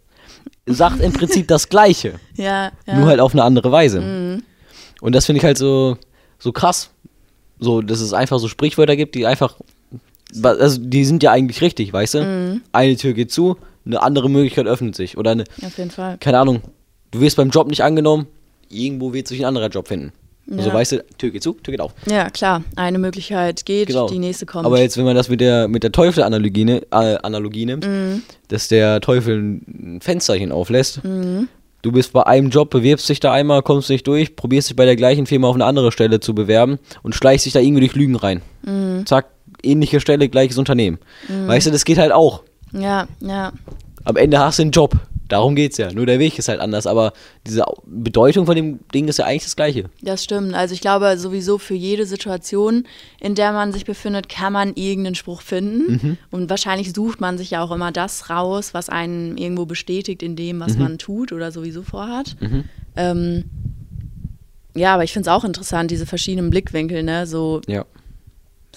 Sagt 0.65 1.01
im 1.01 1.13
Prinzip 1.13 1.47
das 1.47 1.69
Gleiche. 1.69 2.13
Ja, 2.35 2.71
ja. 2.87 2.95
Nur 2.95 3.07
halt 3.07 3.19
auf 3.19 3.33
eine 3.33 3.43
andere 3.43 3.69
Weise. 3.69 3.99
Mhm. 3.99 4.43
Und 5.01 5.13
das 5.13 5.25
finde 5.25 5.39
ich 5.39 5.45
halt 5.45 5.57
so, 5.57 5.97
so 6.37 6.53
krass. 6.53 6.89
So, 7.59 7.81
dass 7.81 7.99
es 7.99 8.13
einfach 8.13 8.39
so 8.39 8.47
Sprichwörter 8.47 8.95
gibt, 8.95 9.15
die 9.15 9.25
einfach, 9.25 9.57
also 10.43 10.79
die 10.81 11.05
sind 11.05 11.23
ja 11.23 11.31
eigentlich 11.31 11.61
richtig, 11.61 11.91
weißt 11.91 12.15
du? 12.15 12.23
Mhm. 12.23 12.61
Eine 12.71 12.95
Tür 12.95 13.13
geht 13.13 13.31
zu, 13.31 13.57
eine 13.85 14.01
andere 14.01 14.29
Möglichkeit 14.29 14.67
öffnet 14.67 14.95
sich. 14.95 15.17
Oder 15.17 15.31
eine, 15.31 15.43
Auf 15.65 15.77
jeden 15.77 15.91
Fall. 15.91 16.17
Keine 16.19 16.39
Ahnung, 16.39 16.61
du 17.11 17.21
wirst 17.21 17.37
beim 17.37 17.49
Job 17.49 17.67
nicht 17.67 17.83
angenommen, 17.83 18.27
irgendwo 18.69 19.13
wird 19.13 19.27
sich 19.27 19.39
ein 19.39 19.45
anderer 19.45 19.69
Job 19.69 19.87
finden. 19.87 20.11
Also 20.49 20.61
ja. 20.61 20.65
Also 20.65 20.77
weißt 20.77 20.91
du, 20.93 21.05
Tür 21.17 21.29
geht 21.29 21.43
zu, 21.43 21.53
Tür 21.53 21.71
geht 21.71 21.81
auf. 21.81 21.93
Ja, 22.09 22.29
klar. 22.29 22.63
Eine 22.75 22.97
Möglichkeit 22.97 23.65
geht, 23.65 23.87
genau. 23.87 24.07
die 24.07 24.19
nächste 24.19 24.45
kommt. 24.45 24.65
Aber 24.65 24.79
jetzt, 24.79 24.97
wenn 24.97 25.05
man 25.05 25.15
das 25.15 25.29
mit 25.29 25.41
der, 25.41 25.67
mit 25.67 25.83
der 25.83 25.91
Teufel-Analogie 25.91 26.65
ne, 26.65 26.81
äh, 26.91 27.17
Analogie 27.21 27.65
nimmt, 27.65 27.85
mhm. 27.85 28.23
dass 28.47 28.67
der 28.67 28.99
Teufel 29.01 29.39
ein 29.39 29.99
Fensterchen 30.01 30.51
auflässt, 30.51 31.03
mhm. 31.03 31.49
du 31.83 31.91
bist 31.91 32.13
bei 32.13 32.25
einem 32.25 32.49
Job, 32.49 32.71
bewirbst 32.71 33.07
dich 33.09 33.19
da 33.19 33.31
einmal, 33.31 33.61
kommst 33.61 33.89
nicht 33.89 34.07
durch, 34.07 34.35
probierst 34.35 34.69
dich 34.69 34.75
bei 34.75 34.85
der 34.85 34.95
gleichen 34.95 35.27
Firma 35.27 35.47
auf 35.47 35.55
eine 35.55 35.65
andere 35.65 35.91
Stelle 35.91 36.19
zu 36.19 36.33
bewerben 36.33 36.79
und 37.03 37.13
schleichst 37.13 37.45
dich 37.45 37.53
da 37.53 37.59
irgendwie 37.59 37.81
durch 37.81 37.95
Lügen 37.95 38.15
rein. 38.15 38.41
Mhm. 38.63 39.05
Zack, 39.05 39.27
ähnliche 39.63 39.99
Stelle, 39.99 40.29
gleiches 40.29 40.57
Unternehmen. 40.57 40.99
Mhm. 41.27 41.47
Weißt 41.47 41.67
du, 41.67 41.71
das 41.71 41.85
geht 41.85 41.97
halt 41.97 42.11
auch. 42.11 42.43
Ja, 42.71 43.07
ja. 43.19 43.51
Am 44.03 44.15
Ende 44.15 44.39
hast 44.39 44.59
du 44.59 44.63
einen 44.63 44.71
Job. 44.71 44.95
Darum 45.29 45.55
geht's 45.55 45.77
ja. 45.77 45.93
Nur 45.93 46.07
der 46.07 46.17
Weg 46.17 46.39
ist 46.39 46.47
halt 46.47 46.59
anders. 46.59 46.87
Aber 46.87 47.13
diese 47.45 47.63
Bedeutung 47.85 48.47
von 48.47 48.55
dem 48.55 48.79
Ding 48.93 49.07
ist 49.07 49.19
ja 49.19 49.25
eigentlich 49.25 49.43
das 49.43 49.55
Gleiche. 49.55 49.85
Das 50.01 50.23
stimmt. 50.23 50.55
Also 50.55 50.73
ich 50.73 50.81
glaube 50.81 51.17
sowieso 51.17 51.59
für 51.59 51.75
jede 51.75 52.07
Situation, 52.07 52.85
in 53.19 53.35
der 53.35 53.53
man 53.53 53.71
sich 53.71 53.85
befindet, 53.85 54.27
kann 54.27 54.51
man 54.51 54.73
irgendeinen 54.73 55.13
Spruch 55.13 55.41
finden. 55.41 55.91
Mhm. 55.91 56.17
Und 56.31 56.49
wahrscheinlich 56.49 56.93
sucht 56.93 57.21
man 57.21 57.37
sich 57.37 57.51
ja 57.51 57.63
auch 57.63 57.71
immer 57.71 57.91
das 57.91 58.31
raus, 58.31 58.73
was 58.73 58.89
einen 58.89 59.37
irgendwo 59.37 59.67
bestätigt 59.67 60.23
in 60.23 60.35
dem, 60.35 60.59
was 60.59 60.73
mhm. 60.73 60.81
man 60.81 60.97
tut 60.97 61.31
oder 61.31 61.51
sowieso 61.51 61.83
vorhat. 61.83 62.35
Mhm. 62.39 62.63
Ähm, 62.95 63.43
ja, 64.75 64.95
aber 64.95 65.03
ich 65.03 65.13
finde 65.13 65.29
es 65.29 65.35
auch 65.35 65.43
interessant, 65.43 65.91
diese 65.91 66.07
verschiedenen 66.07 66.49
Blickwinkel, 66.49 67.03
ne? 67.03 67.27
So 67.27 67.61
ja. 67.67 67.85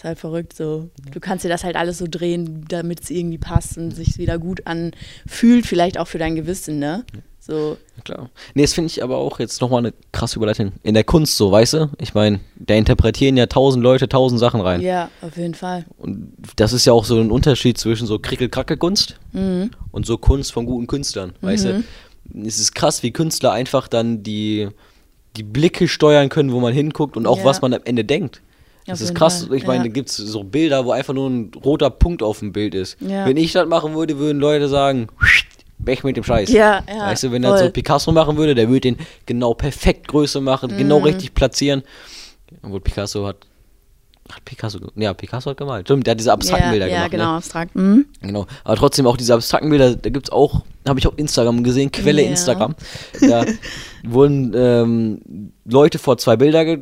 Ist 0.03 0.09
halt 0.09 0.19
verrückt 0.19 0.57
so. 0.57 0.89
Du 1.13 1.21
kannst 1.21 1.45
dir 1.45 1.49
das 1.49 1.63
halt 1.63 1.77
alles 1.77 1.99
so 1.99 2.07
drehen, 2.11 2.65
damit 2.69 3.05
es 3.05 3.11
irgendwie 3.11 3.39
passt 3.39 3.79
und 3.79 3.93
sich 3.93 4.19
wieder 4.19 4.37
gut 4.37 4.67
anfühlt, 4.67 5.65
vielleicht 5.65 5.97
auch 5.97 6.09
für 6.09 6.19
dein 6.19 6.35
Gewissen, 6.35 6.81
ne? 6.81 7.05
So. 7.39 7.77
Klar. 8.05 8.29
Nee, 8.55 8.63
das 8.63 8.73
finde 8.73 8.89
ich 8.89 9.05
aber 9.05 9.19
auch 9.19 9.39
jetzt 9.39 9.61
nochmal 9.61 9.79
eine 9.79 9.95
krasse 10.11 10.41
Überleitung. 10.41 10.73
In 10.83 10.95
der 10.95 11.05
Kunst 11.05 11.37
so, 11.37 11.53
weißt 11.53 11.75
du? 11.75 11.91
Ich 12.01 12.15
meine, 12.15 12.41
da 12.57 12.75
interpretieren 12.75 13.37
ja 13.37 13.47
tausend 13.47 13.85
Leute 13.85 14.09
tausend 14.09 14.41
Sachen 14.41 14.61
rein. 14.61 14.81
Ja, 14.81 15.09
auf 15.21 15.37
jeden 15.37 15.55
Fall. 15.55 15.85
Und 15.99 16.33
das 16.57 16.73
ist 16.73 16.85
ja 16.85 16.93
auch 16.93 17.05
so 17.05 17.21
ein 17.21 17.31
Unterschied 17.31 17.79
zwischen 17.79 18.09
so 18.09 18.19
Krickel-Krackel-Kunst 18.19 19.21
mhm. 19.31 19.71
und 19.93 20.05
so 20.05 20.19
Kunst 20.19 20.53
von 20.53 20.67
guten 20.67 20.89
Künstlern, 20.89 21.33
mhm. 21.41 21.47
weißt 21.47 21.65
du? 21.67 21.85
Es 22.45 22.59
ist 22.59 22.75
krass, 22.75 23.05
wie 23.05 23.13
Künstler 23.13 23.53
einfach 23.53 23.87
dann 23.87 24.25
die, 24.25 24.69
die 25.37 25.45
Blicke 25.45 25.87
steuern 25.87 26.29
können, 26.29 26.51
wo 26.51 26.59
man 26.59 26.73
hinguckt 26.73 27.17
und 27.17 27.29
auch 27.29 27.39
ja. 27.39 27.45
was 27.45 27.63
man 27.63 27.73
am 27.73 27.83
Ende 27.85 28.05
denkt. 28.05 28.43
Das 28.87 29.01
ist 29.01 29.15
krass. 29.15 29.49
Ich 29.53 29.67
meine, 29.67 29.79
ja. 29.79 29.83
da 29.85 29.89
gibt 29.89 30.09
es 30.09 30.17
so 30.17 30.43
Bilder, 30.43 30.85
wo 30.85 30.91
einfach 30.93 31.15
nur 31.15 31.31
ein 31.31 31.51
roter 31.65 31.91
Punkt 31.91 32.23
auf 32.23 32.41
dem 32.41 32.53
Bild 32.53 32.75
ist. 32.75 33.01
Ja. 33.01 33.27
Wenn 33.27 33.37
ich 33.37 33.53
das 33.53 33.69
machen 33.69 33.95
würde, 33.95 34.19
würden 34.19 34.41
Leute 34.41 34.69
sagen, 34.69 35.09
weg 35.79 36.05
mit 36.05 36.17
dem 36.17 36.25
Scheiß. 36.25 36.51
Ja, 36.51 36.83
ja, 36.89 37.07
weißt 37.07 37.25
du, 37.25 37.33
wenn 37.33 37.45
er 37.45 37.59
so 37.59 37.71
Picasso 37.71 38.13
machen 38.13 38.37
würde, 38.37 38.55
der 38.55 38.69
würde 38.69 38.81
den 38.81 38.97
genau 39.27 39.55
perfekt 39.55 40.09
Größe 40.09 40.41
machen, 40.41 40.69
genau 40.69 40.77
mhm. 40.77 40.79
genau 40.79 40.99
richtig 40.99 41.35
platzieren. 41.35 41.83
Obwohl 42.63 42.81
Picasso 42.81 43.27
hat 43.27 43.37
Hat 44.31 44.45
Picasso, 44.45 44.79
ja, 44.95 45.13
Picasso 45.15 45.51
hat 45.51 45.57
gemalt. 45.57 45.87
Stimmt, 45.87 46.07
der 46.07 46.13
hat 46.13 46.21
diese 46.21 46.33
abstrakten 46.33 46.67
ja, 46.67 46.71
Bilder 46.71 46.87
ja, 46.87 46.97
gemacht. 46.97 47.11
genau, 47.11 47.31
Ne? 47.31 47.37
abstrakt. 47.37 47.75
Mhm. 47.75 48.07
Genau. 48.21 48.47
Aber 48.65 48.77
trotzdem 48.77 49.07
auch 49.07 49.17
diese 49.17 49.35
abstrakten 49.35 49.71
Bilder, 49.71 49.97
da 49.97 50.11
gibt 50.11 50.29
es 50.29 50.33
auch, 50.33 50.63
habe 50.87 50.99
ich 51.01 51.07
auf 51.07 51.15
Instagram 51.17 51.63
gesehen, 51.65 51.91
Quelle 51.91 52.23
Ja. 52.23 52.29
Instagram. 52.31 52.75
Da 53.21 53.45
wurden 54.05 54.53
ähm, 54.55 55.53
Leute 55.65 55.99
vor 55.99 56.19
zwei 56.19 56.37
Bilder 56.37 56.65
ge 56.65 56.81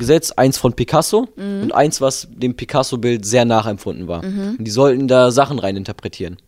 gesetzt, 0.00 0.36
eins 0.38 0.58
von 0.58 0.72
Picasso 0.72 1.28
Mhm. 1.36 1.62
und 1.62 1.72
eins, 1.72 2.00
was 2.00 2.26
dem 2.32 2.56
Picasso-Bild 2.56 3.24
sehr 3.24 3.44
nachempfunden 3.44 4.08
war. 4.08 4.24
Und 4.24 4.58
die 4.64 4.70
sollten 4.72 5.06
da 5.06 5.30
Sachen 5.30 5.60
rein 5.60 5.76
interpretieren. 5.76 6.38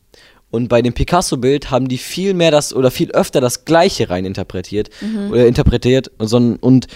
Und 0.51 0.69
bei 0.69 0.83
dem 0.83 0.93
Picasso-Bild 0.93 1.71
haben 1.71 1.87
die 1.89 1.97
viel 1.99 2.35
mehr 2.35 2.51
das 2.51 2.75
oder 2.75 2.91
viel 2.91 3.11
öfter 3.13 3.41
das 3.41 3.65
Gleiche 3.65 4.11
rein 4.11 4.25
interpretiert 4.25 4.91
Mhm. 5.01 5.31
oder 5.31 5.47
interpretiert 5.47 6.11
und, 6.19 6.57
und 6.63 6.89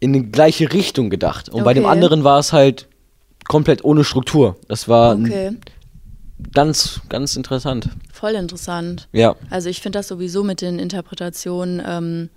in 0.00 0.12
die 0.12 0.24
gleiche 0.30 0.72
Richtung 0.72 1.08
gedacht. 1.08 1.48
Und 1.48 1.62
bei 1.64 1.72
dem 1.72 1.84
Okay. 1.84 1.92
anderen 1.92 2.24
war 2.24 2.38
es 2.38 2.52
halt 2.52 2.88
komplett 3.48 3.82
ohne 3.84 4.04
Struktur. 4.04 4.56
Das 4.68 4.88
war 4.88 5.14
Okay, 5.16 5.52
ganz, 6.52 7.00
ganz 7.08 7.36
interessant. 7.36 7.88
voll 8.12 8.32
interessant. 8.32 9.08
Ja. 9.12 9.36
Also 9.50 9.68
ich 9.70 9.80
finde 9.80 9.98
das 9.98 10.08
sowieso 10.08 10.42
mit 10.44 10.60
den 10.60 10.78
Interpretationen 10.78 11.82
ähm, 11.86 12.28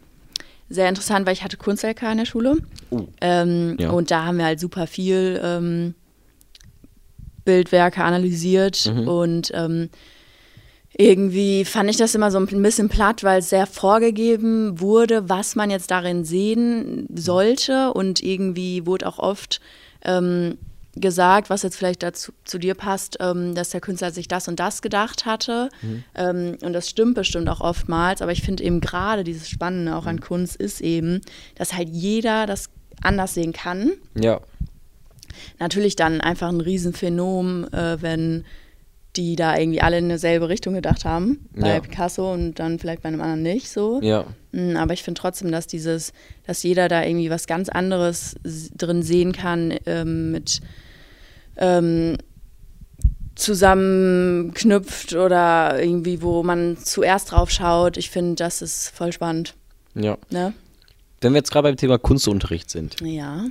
sehr 0.70 0.88
interessant, 0.90 1.26
weil 1.26 1.34
ich 1.34 1.44
hatte 1.44 1.58
Kunst-LK 1.58 2.04
in 2.12 2.18
der 2.20 2.26
Schule. 2.26 2.58
Oh. 2.92 3.08
Ähm, 3.22 3.76
Ja. 3.80 3.90
Und 3.92 4.12
da 4.12 4.26
haben 4.26 4.38
wir 4.38 4.46
halt 4.46 4.60
super 4.60 4.86
viel 4.88 5.40
ähm, 5.44 5.96
Bildwerke 7.46 8.04
analysiert 8.04 8.86
Mhm. 8.94 9.08
und 9.08 9.52
ähm, 9.54 9.90
irgendwie 10.98 11.66
fand 11.66 11.90
ich 11.90 11.98
das 11.98 12.14
immer 12.16 12.30
so 12.32 12.40
ein 12.40 12.62
bisschen 12.62 12.90
platt, 12.90 13.24
weil 13.24 13.40
es 13.40 13.50
sehr 13.50 13.66
vorgegeben 13.68 14.80
wurde, 14.82 15.30
was 15.30 15.56
man 15.56 15.70
jetzt 15.70 15.92
darin 15.92 16.26
sehen 16.26 17.08
sollte 17.16 17.94
und 17.94 18.22
irgendwie 18.22 18.86
wurde 18.86 19.08
auch 19.08 19.18
oft 19.20 19.62
ähm, 20.04 20.58
gesagt, 20.96 21.50
was 21.50 21.64
jetzt 21.64 21.76
vielleicht 21.76 22.04
dazu 22.04 22.32
zu 22.46 22.58
dir 22.58 22.74
passt, 22.74 23.18
ähm, 23.20 23.56
dass 23.56 23.70
der 23.70 23.82
Künstler 23.82 24.12
sich 24.12 24.28
das 24.28 24.48
und 24.48 24.60
das 24.60 24.82
gedacht 24.82 25.26
hatte. 25.26 25.70
Ähm, 26.16 26.58
und 26.62 26.74
das 26.74 26.90
stimmt 26.90 27.16
bestimmt 27.16 27.48
auch 27.50 27.62
oftmals, 27.62 28.22
aber 28.22 28.32
ich 28.32 28.42
finde 28.42 28.64
eben 28.64 28.82
gerade 28.82 29.24
dieses 29.24 29.50
Spannende 29.50 29.96
auch 29.96 30.06
an 30.06 30.20
Kunst 30.20 30.56
ist 30.56 30.82
eben, 30.82 31.22
dass 31.56 31.74
halt 31.74 31.90
jeder 31.90 32.46
das 32.46 32.70
anders 33.02 33.34
sehen 33.34 33.54
kann. 33.54 33.94
Ja. 34.16 34.42
Natürlich 35.60 35.96
dann 35.96 36.22
einfach 36.22 36.50
ein 36.50 36.62
Riesenphänomen, 36.62 37.72
äh, 37.72 38.02
wenn 38.02 38.46
die 39.20 39.36
da 39.36 39.58
irgendwie 39.58 39.82
alle 39.82 39.98
in 39.98 40.08
dieselbe 40.08 40.48
Richtung 40.48 40.74
gedacht 40.76 41.04
haben, 41.04 41.50
bei 41.54 41.74
Ja. 41.76 41.80
Picasso 41.82 42.32
und 42.34 42.56
dann 42.56 42.80
vielleicht 42.80 43.02
bei 43.02 43.10
einem 43.10 43.20
anderen 43.20 43.44
nicht 43.44 43.70
so. 43.70 44.00
Ja. 44.02 44.26
Mm, 44.54 44.78
Aber 44.78 44.94
ich 44.94 45.04
finde 45.04 45.20
trotzdem, 45.20 45.52
dass 45.52 45.68
dieses, 45.68 46.14
dass 46.48 46.64
jeder 46.64 46.88
da 46.88 47.04
irgendwie 47.04 47.30
was 47.30 47.46
ganz 47.46 47.68
anderes 47.68 48.36
drin 48.78 49.04
sehen 49.04 49.34
kann, 49.34 49.74
ähm, 49.86 50.32
mit 50.32 50.62
ähm, 51.58 52.16
zusammenknüpft 53.36 55.14
oder 55.16 55.82
irgendwie, 55.82 56.22
wo 56.22 56.44
man 56.44 56.78
zuerst 56.78 57.32
drauf 57.32 57.50
schaut. 57.52 57.98
Ich 57.98 58.10
finde, 58.10 58.36
das 58.36 58.62
ist 58.62 58.90
voll 58.90 59.12
spannend. 59.12 59.56
Ja. 59.96 60.18
Ne? 60.30 60.54
Wenn 61.22 61.34
wir 61.34 61.38
jetzt 61.40 61.52
gerade 61.52 61.68
beim 61.68 61.78
Thema 61.78 61.98
Kunstunterricht 61.98 62.70
sind, 62.70 62.96
Ja. 63.02 63.46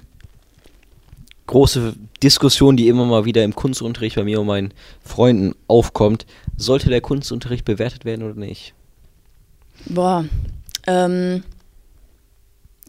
Große 1.48 1.94
Diskussion, 2.22 2.76
die 2.76 2.86
immer 2.88 3.04
mal 3.04 3.24
wieder 3.24 3.42
im 3.42 3.54
Kunstunterricht 3.54 4.14
bei 4.16 4.22
mir 4.24 4.40
und 4.40 4.46
meinen 4.46 4.72
Freunden 5.04 5.54
aufkommt, 5.66 6.26
sollte 6.56 6.88
der 6.88 7.00
Kunstunterricht 7.00 7.64
bewertet 7.64 8.04
werden 8.04 8.22
oder 8.24 8.34
nicht? 8.38 8.74
Boah. 9.86 10.24
Ähm, 10.86 11.42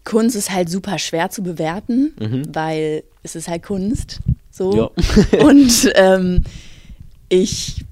Kunst 0.03 0.35
ist 0.35 0.51
halt 0.51 0.69
super 0.69 0.99
schwer 0.99 1.29
zu 1.29 1.41
bewerten, 1.43 2.13
Mhm. 2.19 2.43
weil 2.53 3.03
es 3.23 3.35
ist 3.35 3.47
halt 3.47 3.63
Kunst. 3.63 4.19
So. 4.51 4.75
Ja. 4.75 5.39
Und 5.39 5.91
ähm, 5.95 6.43
ich 7.29 7.85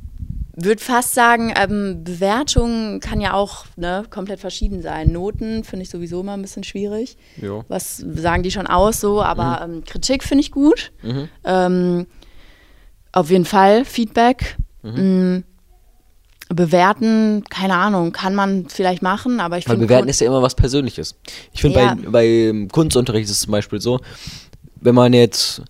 würde 0.59 0.83
fast 0.83 1.13
sagen, 1.13 1.53
ähm, 1.55 2.03
Bewertung 2.03 2.99
kann 2.99 3.21
ja 3.21 3.33
auch 3.33 3.65
ne, 3.75 4.03
komplett 4.09 4.39
verschieden 4.39 4.81
sein. 4.81 5.11
Noten 5.11 5.63
finde 5.63 5.83
ich 5.83 5.89
sowieso 5.89 6.21
immer 6.21 6.33
ein 6.33 6.41
bisschen 6.41 6.63
schwierig. 6.63 7.15
Ja. 7.39 7.63
Was 7.67 7.97
sagen 7.97 8.41
die 8.41 8.49
schon 8.51 8.65
aus 8.65 8.99
so, 8.99 9.21
aber 9.21 9.61
ähm, 9.63 9.83
Kritik 9.85 10.23
finde 10.23 10.41
ich 10.41 10.51
gut. 10.51 10.91
Mhm. 11.03 11.29
Ähm, 11.43 12.07
auf 13.11 13.29
jeden 13.29 13.45
Fall 13.45 13.85
Feedback. 13.85 14.57
Mhm. 14.81 15.35
Mm, 15.35 15.43
bewerten, 16.49 17.43
keine 17.49 17.75
Ahnung, 17.75 18.11
kann 18.11 18.33
man 18.33 18.67
vielleicht 18.69 19.01
machen, 19.01 19.39
aber 19.39 19.57
ich 19.57 19.65
finde. 19.65 19.85
bewerten 19.85 20.07
ist 20.07 20.21
ja 20.21 20.27
immer 20.27 20.41
was 20.41 20.55
Persönliches. 20.55 21.15
Ich 21.51 21.61
finde, 21.61 21.79
Ja. 21.79 21.95
bei, 22.09 22.49
bei 22.51 22.67
Kunstunterricht 22.71 23.25
ist 23.25 23.31
es 23.31 23.39
zum 23.41 23.51
Beispiel 23.51 23.81
so, 23.81 23.99
wenn 24.79 24.95
man 24.95 25.13
jetzt 25.13 25.61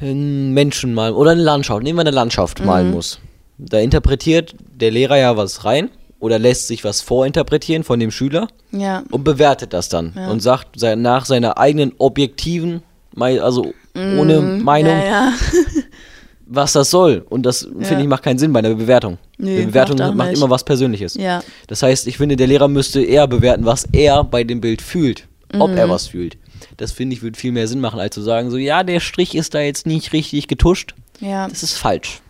einen 0.00 0.52
Menschen 0.52 0.94
malen 0.94 1.14
oder 1.14 1.30
eine 1.32 1.42
Landschaft, 1.42 1.82
nehmen 1.82 1.96
wir 1.98 2.02
eine 2.02 2.10
Landschaft 2.10 2.60
Mhm. 2.60 2.66
malen 2.66 2.90
muss, 2.90 3.18
da 3.58 3.78
interpretiert 3.78 4.54
der 4.80 4.90
Lehrer 4.90 5.16
ja 5.18 5.36
was 5.36 5.64
rein 5.64 5.90
oder 6.20 6.38
lässt 6.38 6.66
sich 6.68 6.84
was 6.84 7.00
vorinterpretieren 7.02 7.84
von 7.84 8.00
dem 8.00 8.10
Schüler 8.10 8.48
ja. 8.72 9.02
und 9.10 9.24
bewertet 9.24 9.72
das 9.72 9.88
dann 9.88 10.12
Ja. 10.16 10.30
und 10.30 10.40
sagt 10.40 10.80
nach 10.96 11.24
seiner 11.26 11.58
eigenen 11.58 11.92
objektiven, 11.98 12.82
mei- 13.14 13.40
also 13.42 13.72
ohne 13.94 14.40
Meinung, 14.40 14.92
Ja, 14.96 15.04
ja. 15.04 15.32
was 16.46 16.72
das 16.72 16.90
soll. 16.90 17.24
Und 17.30 17.44
das, 17.46 17.68
finde 17.80 18.02
ich, 18.02 18.08
macht 18.08 18.22
keinen 18.22 18.38
Sinn 18.38 18.52
bei 18.52 18.58
einer 18.58 18.74
Bewertung. 18.74 19.18
Nee, 19.38 19.56
Eine 19.58 19.66
Bewertung 19.66 19.96
macht 19.98 20.10
auch 20.10 20.14
macht 20.14 20.30
nicht. 20.30 20.38
immer 20.38 20.50
was 20.50 20.64
Persönliches. 20.64 21.14
ja. 21.14 21.42
Das 21.68 21.82
heißt, 21.82 22.06
ich 22.06 22.16
finde, 22.18 22.36
der 22.36 22.46
Lehrer 22.48 22.68
müsste 22.68 23.02
eher 23.02 23.26
bewerten, 23.26 23.64
was 23.64 23.86
er 23.92 24.24
bei 24.24 24.44
dem 24.44 24.60
Bild 24.60 24.82
fühlt. 24.82 25.26
Ob 25.58 25.70
Mhm. 25.70 25.76
er 25.78 25.88
was 25.88 26.08
fühlt. 26.08 26.36
Das 26.76 26.92
finde 26.92 27.14
ich, 27.16 27.22
würde 27.22 27.38
viel 27.38 27.52
mehr 27.52 27.68
Sinn 27.68 27.80
machen, 27.80 28.00
als 28.00 28.14
zu 28.14 28.22
sagen, 28.22 28.50
so, 28.50 28.56
ja, 28.56 28.82
der 28.82 29.00
Strich 29.00 29.34
ist 29.34 29.54
da 29.54 29.60
jetzt 29.60 29.86
nicht 29.86 30.12
richtig 30.12 30.48
getuscht. 30.48 30.94
Ja. 31.20 31.48
Das 31.48 31.62
ist 31.62 31.76
falsch. 31.76 32.20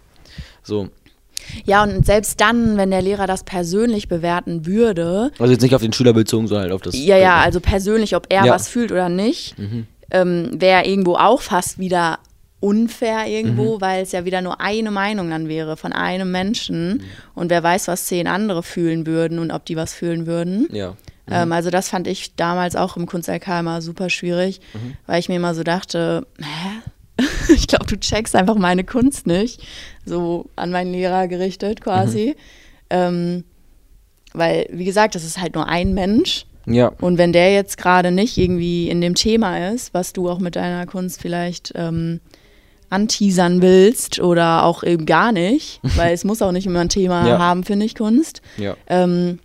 So. 0.62 0.88
ja, 1.66 1.82
und 1.82 2.06
selbst 2.06 2.40
dann, 2.40 2.76
wenn 2.76 2.90
der 2.90 3.02
Lehrer 3.02 3.26
das 3.26 3.44
persönlich 3.44 4.08
bewerten 4.08 4.64
würde, 4.66 5.30
Also 5.38 5.52
jetzt 5.52 5.62
nicht 5.62 5.74
auf 5.74 5.82
den 5.82 5.92
Schüler 5.92 6.12
bezogen, 6.14 6.46
sondern 6.46 6.64
halt 6.64 6.72
auf 6.72 6.80
das. 6.82 6.96
ja, 6.96 7.16
ja, 7.18 7.40
also 7.40 7.60
persönlich, 7.60 8.16
ob 8.16 8.26
er 8.30 8.46
Ja. 8.46 8.52
was 8.54 8.68
fühlt 8.68 8.90
oder 8.92 9.08
nicht, 9.08 9.58
Mhm. 9.58 9.86
ähm, 10.10 10.50
wäre 10.54 10.86
irgendwo 10.86 11.16
auch 11.16 11.40
fast 11.42 11.78
wieder 11.78 12.18
unfair 12.60 13.26
irgendwo, 13.26 13.82
weil 13.82 14.02
es 14.02 14.12
ja 14.12 14.24
wieder 14.24 14.40
nur 14.40 14.58
eine 14.62 14.90
Meinung 14.90 15.28
dann 15.28 15.48
wäre 15.48 15.76
von 15.76 15.92
einem 15.92 16.30
Menschen 16.30 17.02
und 17.34 17.50
wer 17.50 17.62
weiß, 17.62 17.88
was 17.88 18.06
zehn 18.06 18.26
andere 18.26 18.62
fühlen 18.62 19.06
würden 19.06 19.38
und 19.38 19.50
ob 19.50 19.66
die 19.66 19.76
was 19.76 19.92
fühlen 19.92 20.26
würden. 20.26 20.66
Ja. 20.72 20.94
Ähm, 21.30 21.52
also 21.52 21.70
das 21.70 21.88
fand 21.88 22.06
ich 22.06 22.34
damals 22.36 22.76
auch 22.76 22.96
im 22.96 23.06
Kunst-LK 23.06 23.60
immer 23.60 23.80
super 23.82 24.10
schwierig, 24.10 24.60
weil 25.06 25.20
ich 25.20 25.28
mir 25.28 25.36
immer 25.36 25.54
so 25.54 25.62
dachte, 25.62 26.26
hä? 26.38 27.24
ich 27.54 27.66
glaube, 27.68 27.86
du 27.86 27.96
checkst 27.98 28.34
einfach 28.34 28.56
meine 28.56 28.84
Kunst 28.84 29.26
nicht. 29.26 29.62
So 30.04 30.50
an 30.56 30.70
meinen 30.70 30.92
Lehrer 30.92 31.28
gerichtet 31.28 31.80
quasi. 31.80 32.36
Ähm, 32.90 33.44
weil, 34.32 34.66
wie 34.72 34.84
gesagt, 34.84 35.14
das 35.14 35.24
ist 35.24 35.40
halt 35.40 35.54
nur 35.54 35.68
ein 35.68 35.94
Mensch. 35.94 36.44
Ja. 36.66 36.88
Und 37.00 37.18
wenn 37.18 37.32
der 37.32 37.52
jetzt 37.52 37.76
gerade 37.78 38.10
nicht 38.10 38.36
irgendwie 38.36 38.88
in 38.88 39.00
dem 39.00 39.14
Thema 39.14 39.70
ist, 39.70 39.94
was 39.94 40.12
du 40.12 40.28
auch 40.28 40.38
mit 40.40 40.56
deiner 40.56 40.86
Kunst 40.86 41.20
vielleicht 41.20 41.72
ähm, 41.76 42.20
anteasern 42.90 43.62
willst 43.62 44.18
oder 44.20 44.64
auch 44.64 44.82
eben 44.82 45.06
gar 45.06 45.30
nicht, 45.32 45.80
weil 45.96 46.14
es 46.14 46.24
muss 46.24 46.42
auch 46.42 46.52
nicht 46.52 46.66
immer 46.66 46.80
ein 46.80 46.88
Thema 46.88 47.26
Ja. 47.28 47.38
haben, 47.38 47.64
finde 47.64 47.86
ich, 47.86 47.94
Kunst. 47.94 48.42
Ja. 48.56 48.76
Ähm, 48.88 49.38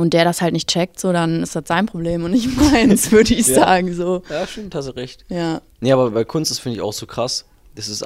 und 0.00 0.12
der 0.14 0.24
das 0.24 0.40
halt 0.42 0.52
nicht 0.52 0.68
checkt, 0.68 0.98
so 0.98 1.12
dann 1.12 1.42
ist 1.42 1.54
das 1.54 1.64
sein 1.66 1.86
Problem 1.86 2.24
und 2.24 2.32
nicht 2.32 2.48
meins, 2.72 3.12
würde 3.12 3.34
ich 3.34 3.46
Ja. 3.46 3.54
sagen. 3.54 3.94
So. 3.94 4.22
Ja, 4.30 4.46
stimmt, 4.46 4.74
hast 4.74 4.88
du 4.88 4.96
recht. 4.96 5.24
Ja. 5.28 5.60
Nee, 5.80 5.92
aber 5.92 6.10
bei 6.10 6.24
Kunst, 6.24 6.50
das 6.50 6.58
finde 6.58 6.76
ich 6.76 6.82
auch 6.82 6.92
so 6.92 7.06
krass. 7.06 7.44
Das 7.74 7.88
ist 7.88 8.04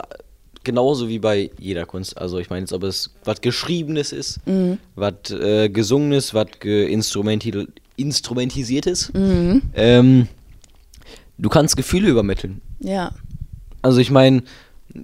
genauso 0.63 1.09
wie 1.09 1.19
bei 1.19 1.51
jeder 1.59 1.85
Kunst. 1.87 2.17
Also 2.19 2.39
ich 2.39 2.49
meine 2.51 2.61
jetzt, 2.61 2.73
ob 2.73 2.83
es 2.85 3.11
was 3.25 3.41
Geschriebenes 3.41 4.13
ist, 4.13 4.41
was 4.95 5.31
äh, 5.31 5.69
Gesungenes, 5.69 6.35
was 6.35 6.47
geinstrumenti 6.61 7.67
Instrumentisiertes. 7.97 9.13
Ähm, 9.15 10.29
du 11.39 11.49
kannst 11.49 11.77
Gefühle 11.77 12.09
übermitteln. 12.09 12.61
Ja, 12.81 13.13
Also 13.83 13.99
ich 14.01 14.11
meine, 14.11 14.43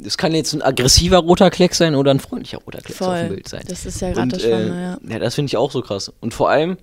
es 0.05 0.16
kann 0.16 0.35
jetzt 0.35 0.53
ein 0.53 0.62
aggressiver 0.62 1.18
roter 1.18 1.50
Kleck 1.50 1.74
sein 1.74 1.94
oder 1.94 2.11
ein 2.12 2.20
freundlicher 2.20 2.59
roter 2.59 2.81
Kleck 2.81 3.00
auf 3.00 3.07
voll. 3.09 3.18
dem 3.20 3.29
Bild 3.31 3.48
sein. 3.48 3.62
Das 3.68 3.87
ist 3.87 4.00
ja 4.00 4.12
gerade 4.12 4.29
das 4.29 4.42
Spannende, 4.42 4.74
äh, 4.74 4.83
ja. 4.83 4.98
ja, 5.14 5.18
das 5.18 5.35
finde 5.35 5.48
ich 5.48 5.57
auch 5.57 5.70
so 5.70 5.83
krass. 5.83 6.12
Und 6.20 6.33
vor 6.35 6.50
allem, 6.50 6.76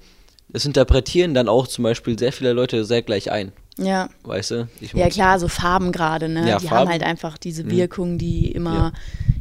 das 0.49 0.65
interpretieren 0.65 1.33
dann 1.33 1.47
auch 1.47 1.67
zum 1.67 1.83
Beispiel 1.83 2.17
sehr 2.17 2.31
viele 2.33 2.53
Leute 2.53 2.85
sehr 2.85 3.01
gleich 3.01 3.31
ein. 3.31 3.51
Ja. 3.77 4.09
Weißt 4.23 4.51
du? 4.51 4.67
Ja 4.93 5.09
klar, 5.09 5.39
so 5.39 5.47
Farben 5.47 5.91
gerade, 5.91 6.29
ne? 6.29 6.47
Ja, 6.49 6.57
die 6.57 6.67
Farben. 6.67 6.81
haben 6.81 6.89
halt 6.89 7.03
einfach 7.03 7.37
diese 7.37 7.69
Wirkungen, 7.69 8.17
die 8.17 8.51
immer 8.51 8.73
Ja. 8.75 8.91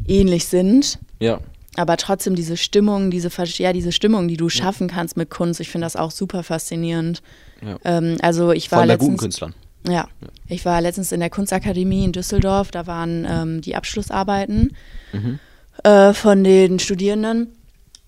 ähnlich 0.07 0.46
sind. 0.46 0.98
Ja. 1.20 1.40
Aber 1.76 1.96
trotzdem 1.96 2.35
diese 2.35 2.57
Stimmung, 2.57 3.11
diese, 3.11 3.31
ja, 3.59 3.72
diese 3.72 3.92
Stimmung, 3.92 4.29
die 4.29 4.37
du 4.37 4.48
schaffen 4.48 4.88
kannst 4.88 5.16
mit 5.16 5.31
Kunst, 5.31 5.61
ich 5.61 5.68
finde 5.70 5.85
das 5.87 5.96
auch 5.96 6.11
super 6.11 6.42
faszinierend. 6.42 7.22
Ja. 7.62 7.79
Ähm, 7.85 8.16
also 8.22 8.52
ich 8.52 8.70
war 8.72 8.81
Von 8.81 8.88
der 8.88 8.96
guten 8.98 9.12
letztens, 9.12 9.20
Künstlern. 9.22 9.55
Ja, 9.88 10.09
ich 10.49 10.64
war 10.64 10.81
letztens 10.81 11.12
in 11.12 11.20
der 11.20 11.31
Kunstakademie 11.31 12.05
in 12.05 12.12
Düsseldorf, 12.12 12.70
da 12.70 12.87
waren 12.87 13.27
ähm, 13.29 13.61
die 13.61 13.77
Abschlussarbeiten 13.77 14.75
Mhm. 15.12 15.38
äh, 15.85 16.12
von 16.12 16.42
den 16.44 16.79
Studierenden. 16.79 17.49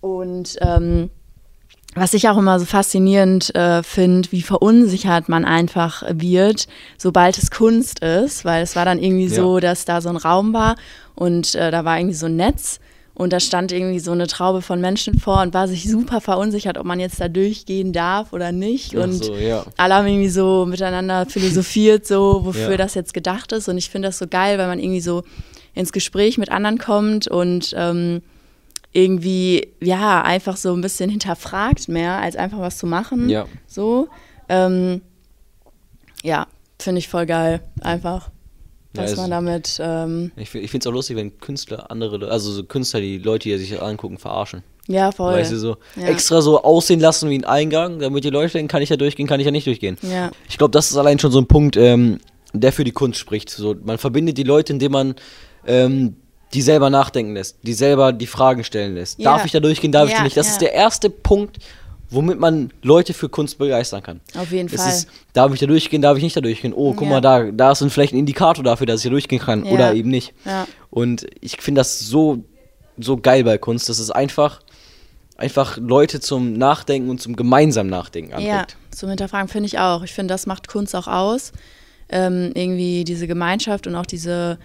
Und 0.00 0.56
ähm, 0.60 1.10
was 1.94 2.14
ich 2.14 2.28
auch 2.28 2.36
immer 2.36 2.58
so 2.60 2.66
faszinierend 2.66 3.54
äh, 3.54 3.82
finde, 3.82 4.30
wie 4.30 4.42
verunsichert 4.42 5.28
man 5.28 5.44
einfach 5.44 6.02
wird, 6.08 6.68
sobald 6.98 7.38
es 7.38 7.50
Kunst 7.50 8.00
ist, 8.00 8.44
weil 8.44 8.62
es 8.62 8.76
war 8.76 8.84
dann 8.84 9.02
irgendwie 9.02 9.26
Ja. 9.26 9.34
so, 9.42 9.58
dass 9.58 9.84
da 9.84 10.00
so 10.00 10.08
ein 10.08 10.16
Raum 10.16 10.52
war 10.52 10.76
und 11.14 11.54
äh, 11.54 11.70
da 11.70 11.84
war 11.84 11.98
irgendwie 11.98 12.14
so 12.14 12.26
ein 12.26 12.36
Netz 12.36 12.78
und 13.18 13.32
da 13.32 13.40
stand 13.40 13.72
irgendwie 13.72 13.98
so 13.98 14.12
eine 14.12 14.28
Traube 14.28 14.62
von 14.62 14.80
Menschen 14.80 15.18
vor 15.18 15.42
und 15.42 15.52
war 15.52 15.66
sich 15.66 15.90
super 15.90 16.20
verunsichert, 16.20 16.78
ob 16.78 16.86
man 16.86 17.00
jetzt 17.00 17.20
da 17.20 17.26
durchgehen 17.28 17.92
darf 17.92 18.32
oder 18.32 18.52
nicht. 18.52 18.94
Und 18.94 19.24
so, 19.24 19.34
ja. 19.34 19.66
alle 19.76 19.94
haben 19.96 20.06
irgendwie 20.06 20.28
so 20.28 20.64
miteinander 20.66 21.26
philosophiert, 21.26 22.06
so 22.06 22.44
wofür 22.44 22.70
Ja. 22.70 22.76
das 22.76 22.94
jetzt 22.94 23.12
gedacht 23.12 23.50
ist. 23.50 23.68
Und 23.68 23.76
ich 23.76 23.90
finde 23.90 24.06
das 24.08 24.18
so 24.18 24.28
geil, 24.28 24.56
weil 24.56 24.68
man 24.68 24.78
irgendwie 24.78 25.00
so 25.00 25.24
ins 25.74 25.90
Gespräch 25.90 26.38
mit 26.38 26.52
anderen 26.52 26.78
kommt 26.78 27.26
und 27.26 27.74
ähm, 27.76 28.22
irgendwie, 28.92 29.66
ja, 29.80 30.22
einfach 30.22 30.56
so 30.56 30.72
ein 30.72 30.80
bisschen 30.80 31.10
hinterfragt 31.10 31.88
mehr, 31.88 32.18
als 32.18 32.36
einfach 32.36 32.60
was 32.60 32.78
zu 32.78 32.86
machen. 32.86 33.28
Ja. 33.28 33.46
So. 33.66 34.06
Ähm, 34.48 35.02
ja, 36.22 36.46
finde 36.78 37.00
ich 37.00 37.08
voll 37.08 37.26
geil, 37.26 37.62
einfach. 37.80 38.30
Ja, 38.98 39.02
Dass 39.04 39.12
es- 39.12 39.18
man 39.18 39.30
damit, 39.30 39.78
ähm, 39.80 40.32
Ich, 40.36 40.54
ich 40.54 40.70
finde 40.70 40.84
es 40.84 40.86
auch 40.86 40.92
lustig, 40.92 41.16
wenn 41.16 41.38
Künstler 41.40 41.90
andere, 41.90 42.30
also 42.30 42.50
so 42.52 42.64
Künstler, 42.64 43.00
die 43.00 43.18
Leute, 43.18 43.48
die 43.48 43.56
sich 43.58 43.80
angucken, 43.80 44.18
verarschen. 44.18 44.62
ja, 44.86 45.12
voll. 45.12 45.34
Weißt 45.34 45.52
du, 45.52 45.56
so 45.58 45.76
Ja. 45.96 46.06
extra 46.08 46.40
so 46.42 46.62
aussehen 46.62 47.00
lassen 47.00 47.30
wie 47.30 47.38
ein 47.38 47.44
Eingang, 47.44 47.98
damit 48.00 48.24
die 48.24 48.30
Leute 48.30 48.52
denken, 48.54 48.68
kann 48.68 48.82
ich 48.82 48.88
ja 48.88 48.96
durchgehen, 48.96 49.26
kann 49.26 49.40
ich 49.40 49.46
ja 49.46 49.52
nicht 49.52 49.66
durchgehen. 49.66 49.96
Ja. 50.02 50.30
Ich 50.48 50.58
glaube, 50.58 50.72
das 50.72 50.90
ist 50.90 50.96
allein 50.96 51.18
schon 51.18 51.30
so 51.30 51.38
ein 51.40 51.46
Punkt, 51.46 51.76
ähm, 51.76 52.18
der 52.54 52.72
für 52.72 52.84
die 52.84 52.92
Kunst 52.92 53.18
spricht. 53.18 53.50
So, 53.50 53.74
man 53.84 53.98
verbindet 53.98 54.38
die 54.38 54.42
Leute, 54.44 54.72
indem 54.72 54.92
man 54.92 55.14
ähm, 55.66 56.16
die 56.54 56.62
selber 56.62 56.88
nachdenken 56.88 57.34
lässt, 57.34 57.58
die 57.62 57.74
selber 57.74 58.12
die 58.12 58.26
Fragen 58.26 58.64
stellen 58.64 58.94
lässt. 58.94 59.18
Ja. 59.18 59.32
Darf 59.32 59.44
ich 59.44 59.52
da 59.52 59.60
durchgehen, 59.60 59.92
darf 59.92 60.06
ich 60.06 60.12
Ja, 60.12 60.18
da 60.18 60.24
nicht? 60.24 60.36
Das 60.36 60.46
ja. 60.46 60.52
ist 60.52 60.60
der 60.62 60.72
erste 60.72 61.10
Punkt, 61.10 61.58
womit 62.10 62.38
man 62.40 62.70
Leute 62.82 63.12
für 63.14 63.28
Kunst 63.28 63.58
begeistern 63.58 64.02
kann. 64.02 64.20
Auf 64.36 64.50
jeden 64.50 64.72
Es 64.72 64.80
Fall. 64.80 64.90
ist, 64.90 65.08
darf 65.32 65.52
ich 65.52 65.60
da 65.60 65.66
durchgehen, 65.66 66.00
darf 66.02 66.16
ich 66.16 66.22
nicht 66.22 66.36
da 66.36 66.40
durchgehen? 66.40 66.72
Oh, 66.74 66.92
guck 66.94 67.02
Ja. 67.04 67.08
mal, 67.10 67.20
da, 67.20 67.50
da 67.50 67.72
ist 67.72 67.82
ein, 67.82 67.90
vielleicht 67.90 68.14
ein 68.14 68.18
Indikator 68.18 68.64
dafür, 68.64 68.86
dass 68.86 69.00
ich 69.00 69.04
da 69.04 69.10
durchgehen 69.10 69.40
kann 69.40 69.64
Ja. 69.64 69.72
oder 69.72 69.94
eben 69.94 70.08
nicht. 70.10 70.32
Ja. 70.44 70.66
Und 70.90 71.26
ich 71.40 71.60
finde 71.60 71.80
das 71.80 72.00
so, 72.00 72.44
so 72.98 73.16
geil 73.16 73.44
bei 73.44 73.58
Kunst. 73.58 73.88
Das 73.88 73.98
ist 73.98 74.10
einfach, 74.10 74.60
einfach 75.36 75.76
Leute 75.76 76.20
zum 76.20 76.54
Nachdenken 76.54 77.10
und 77.10 77.20
zum 77.20 77.36
gemeinsamen 77.36 77.90
Nachdenken 77.90 78.32
anregt. 78.32 78.48
Ja, 78.48 78.66
zum 78.96 79.08
Hinterfragen 79.10 79.48
finde 79.48 79.66
ich 79.66 79.78
auch. 79.78 80.02
Ich 80.02 80.12
finde, 80.12 80.32
das 80.34 80.46
macht 80.46 80.66
Kunst 80.68 80.96
auch 80.96 81.06
aus. 81.06 81.52
Ähm, 82.10 82.52
irgendwie 82.54 83.04
diese 83.04 83.26
Gemeinschaft 83.26 83.86
und 83.86 83.94
auch 83.94 84.06
diese 84.06 84.58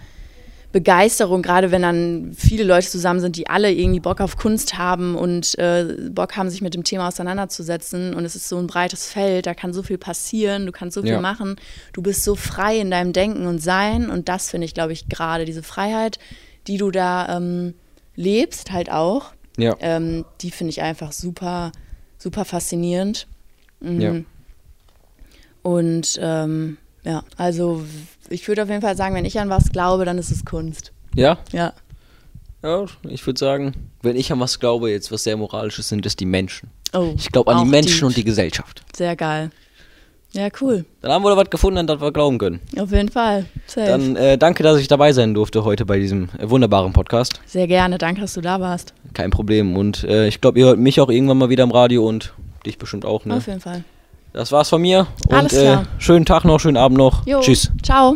Begeisterung, 0.74 1.40
gerade 1.40 1.70
wenn 1.70 1.82
dann 1.82 2.32
viele 2.36 2.64
Leute 2.64 2.88
zusammen 2.88 3.20
sind, 3.20 3.36
die 3.36 3.46
alle 3.46 3.70
irgendwie 3.72 4.00
Bock 4.00 4.20
auf 4.20 4.36
Kunst 4.36 4.76
haben 4.76 5.14
und 5.14 5.56
äh, 5.56 6.10
Bock 6.10 6.36
haben, 6.36 6.50
sich 6.50 6.62
mit 6.62 6.74
dem 6.74 6.82
Thema 6.82 7.06
auseinanderzusetzen. 7.06 8.12
Und 8.12 8.24
es 8.24 8.34
ist 8.34 8.48
so 8.48 8.58
ein 8.58 8.66
breites 8.66 9.06
Feld, 9.06 9.46
da 9.46 9.54
kann 9.54 9.72
so 9.72 9.84
viel 9.84 9.98
passieren, 9.98 10.66
du 10.66 10.72
kannst 10.72 10.96
so 10.96 11.02
viel 11.02 11.12
Ja. 11.12 11.20
machen. 11.20 11.54
Du 11.92 12.02
bist 12.02 12.24
so 12.24 12.34
frei 12.34 12.80
in 12.80 12.90
deinem 12.90 13.12
Denken 13.12 13.46
und 13.46 13.60
Sein. 13.60 14.10
Und 14.10 14.28
das 14.28 14.50
finde 14.50 14.64
ich, 14.64 14.74
glaube 14.74 14.92
ich, 14.92 15.08
gerade 15.08 15.44
diese 15.44 15.62
Freiheit, 15.62 16.18
die 16.66 16.76
du 16.76 16.90
da 16.90 17.36
ähm, 17.36 17.74
lebst, 18.16 18.72
halt 18.72 18.90
auch. 18.90 19.26
Ja. 19.56 19.76
Ähm, 19.78 20.24
die 20.40 20.50
finde 20.50 20.70
ich 20.70 20.82
einfach 20.82 21.12
super, 21.12 21.70
super 22.18 22.44
faszinierend. 22.44 23.28
Mhm. 23.78 24.00
Ja. 24.00 24.14
Und 25.62 26.18
ähm, 26.20 26.78
ja, 27.04 27.22
also 27.36 27.84
ich 28.28 28.46
würde 28.48 28.62
auf 28.62 28.68
jeden 28.68 28.82
Fall 28.82 28.96
sagen, 28.96 29.14
wenn 29.14 29.24
ich 29.24 29.38
an 29.38 29.50
was 29.50 29.70
glaube, 29.70 30.04
dann 30.04 30.18
ist 30.18 30.30
es 30.30 30.44
Kunst. 30.44 30.92
Ja? 31.14 31.38
Ja. 31.52 31.72
Ja, 32.62 32.86
ich 33.08 33.26
würde 33.26 33.38
sagen, 33.38 33.74
wenn 34.02 34.16
ich 34.16 34.32
an 34.32 34.40
was 34.40 34.58
glaube, 34.58 34.90
jetzt 34.90 35.12
was 35.12 35.24
sehr 35.24 35.36
moralisches 35.36 35.88
sind, 35.88 36.06
ist 36.06 36.18
die 36.20 36.24
Menschen. 36.26 36.70
Oh, 36.94 37.12
Ich 37.16 37.30
glaube 37.30 37.52
an 37.52 37.64
die 37.64 37.70
Menschen 37.70 37.98
deep. 37.98 38.04
und 38.06 38.16
die 38.16 38.24
Gesellschaft. 38.24 38.82
Sehr 38.96 39.14
geil. 39.16 39.50
Ja, 40.32 40.48
cool. 40.60 40.84
Dann 41.00 41.12
haben 41.12 41.22
wir 41.24 41.30
da 41.30 41.36
was 41.36 41.50
gefunden, 41.50 41.78
an 41.78 41.86
das 41.86 42.00
wir 42.00 42.10
glauben 42.10 42.38
können. 42.38 42.60
Auf 42.78 42.90
jeden 42.90 43.10
Fall. 43.10 43.46
Safe. 43.66 43.86
Dann 43.86 44.16
äh, 44.16 44.36
danke, 44.36 44.62
dass 44.64 44.80
ich 44.80 44.88
dabei 44.88 45.12
sein 45.12 45.32
durfte 45.34 45.62
heute 45.64 45.84
bei 45.86 45.98
diesem 46.00 46.28
äh, 46.38 46.48
wunderbaren 46.50 46.92
Podcast. 46.92 47.40
Sehr 47.46 47.68
gerne. 47.68 47.98
Danke, 47.98 48.20
dass 48.22 48.34
du 48.34 48.40
da 48.40 48.60
warst. 48.60 48.94
Kein 49.12 49.30
Problem. 49.30 49.76
Und 49.76 50.02
äh, 50.04 50.26
ich 50.26 50.40
glaube, 50.40 50.58
ihr 50.58 50.66
hört 50.66 50.78
mich 50.78 51.00
auch 51.00 51.08
irgendwann 51.08 51.38
mal 51.38 51.50
wieder 51.50 51.62
im 51.62 51.70
Radio 51.70 52.04
und 52.08 52.34
dich 52.66 52.78
bestimmt 52.78 53.04
auch. 53.04 53.24
Ne? 53.26 53.36
Auf 53.36 53.46
jeden 53.46 53.60
Fall. 53.60 53.84
Das 54.34 54.50
war's 54.50 54.68
von 54.68 54.82
mir. 54.82 55.06
Und 55.28 55.34
Alles 55.34 55.52
klar. 55.52 55.82
Äh, 55.82 55.86
schönen 56.02 56.26
Tag 56.26 56.44
noch, 56.44 56.58
schönen 56.58 56.76
Abend 56.76 56.98
noch. 56.98 57.24
Jo. 57.24 57.40
Tschüss. 57.40 57.70
Ciao. 57.84 58.12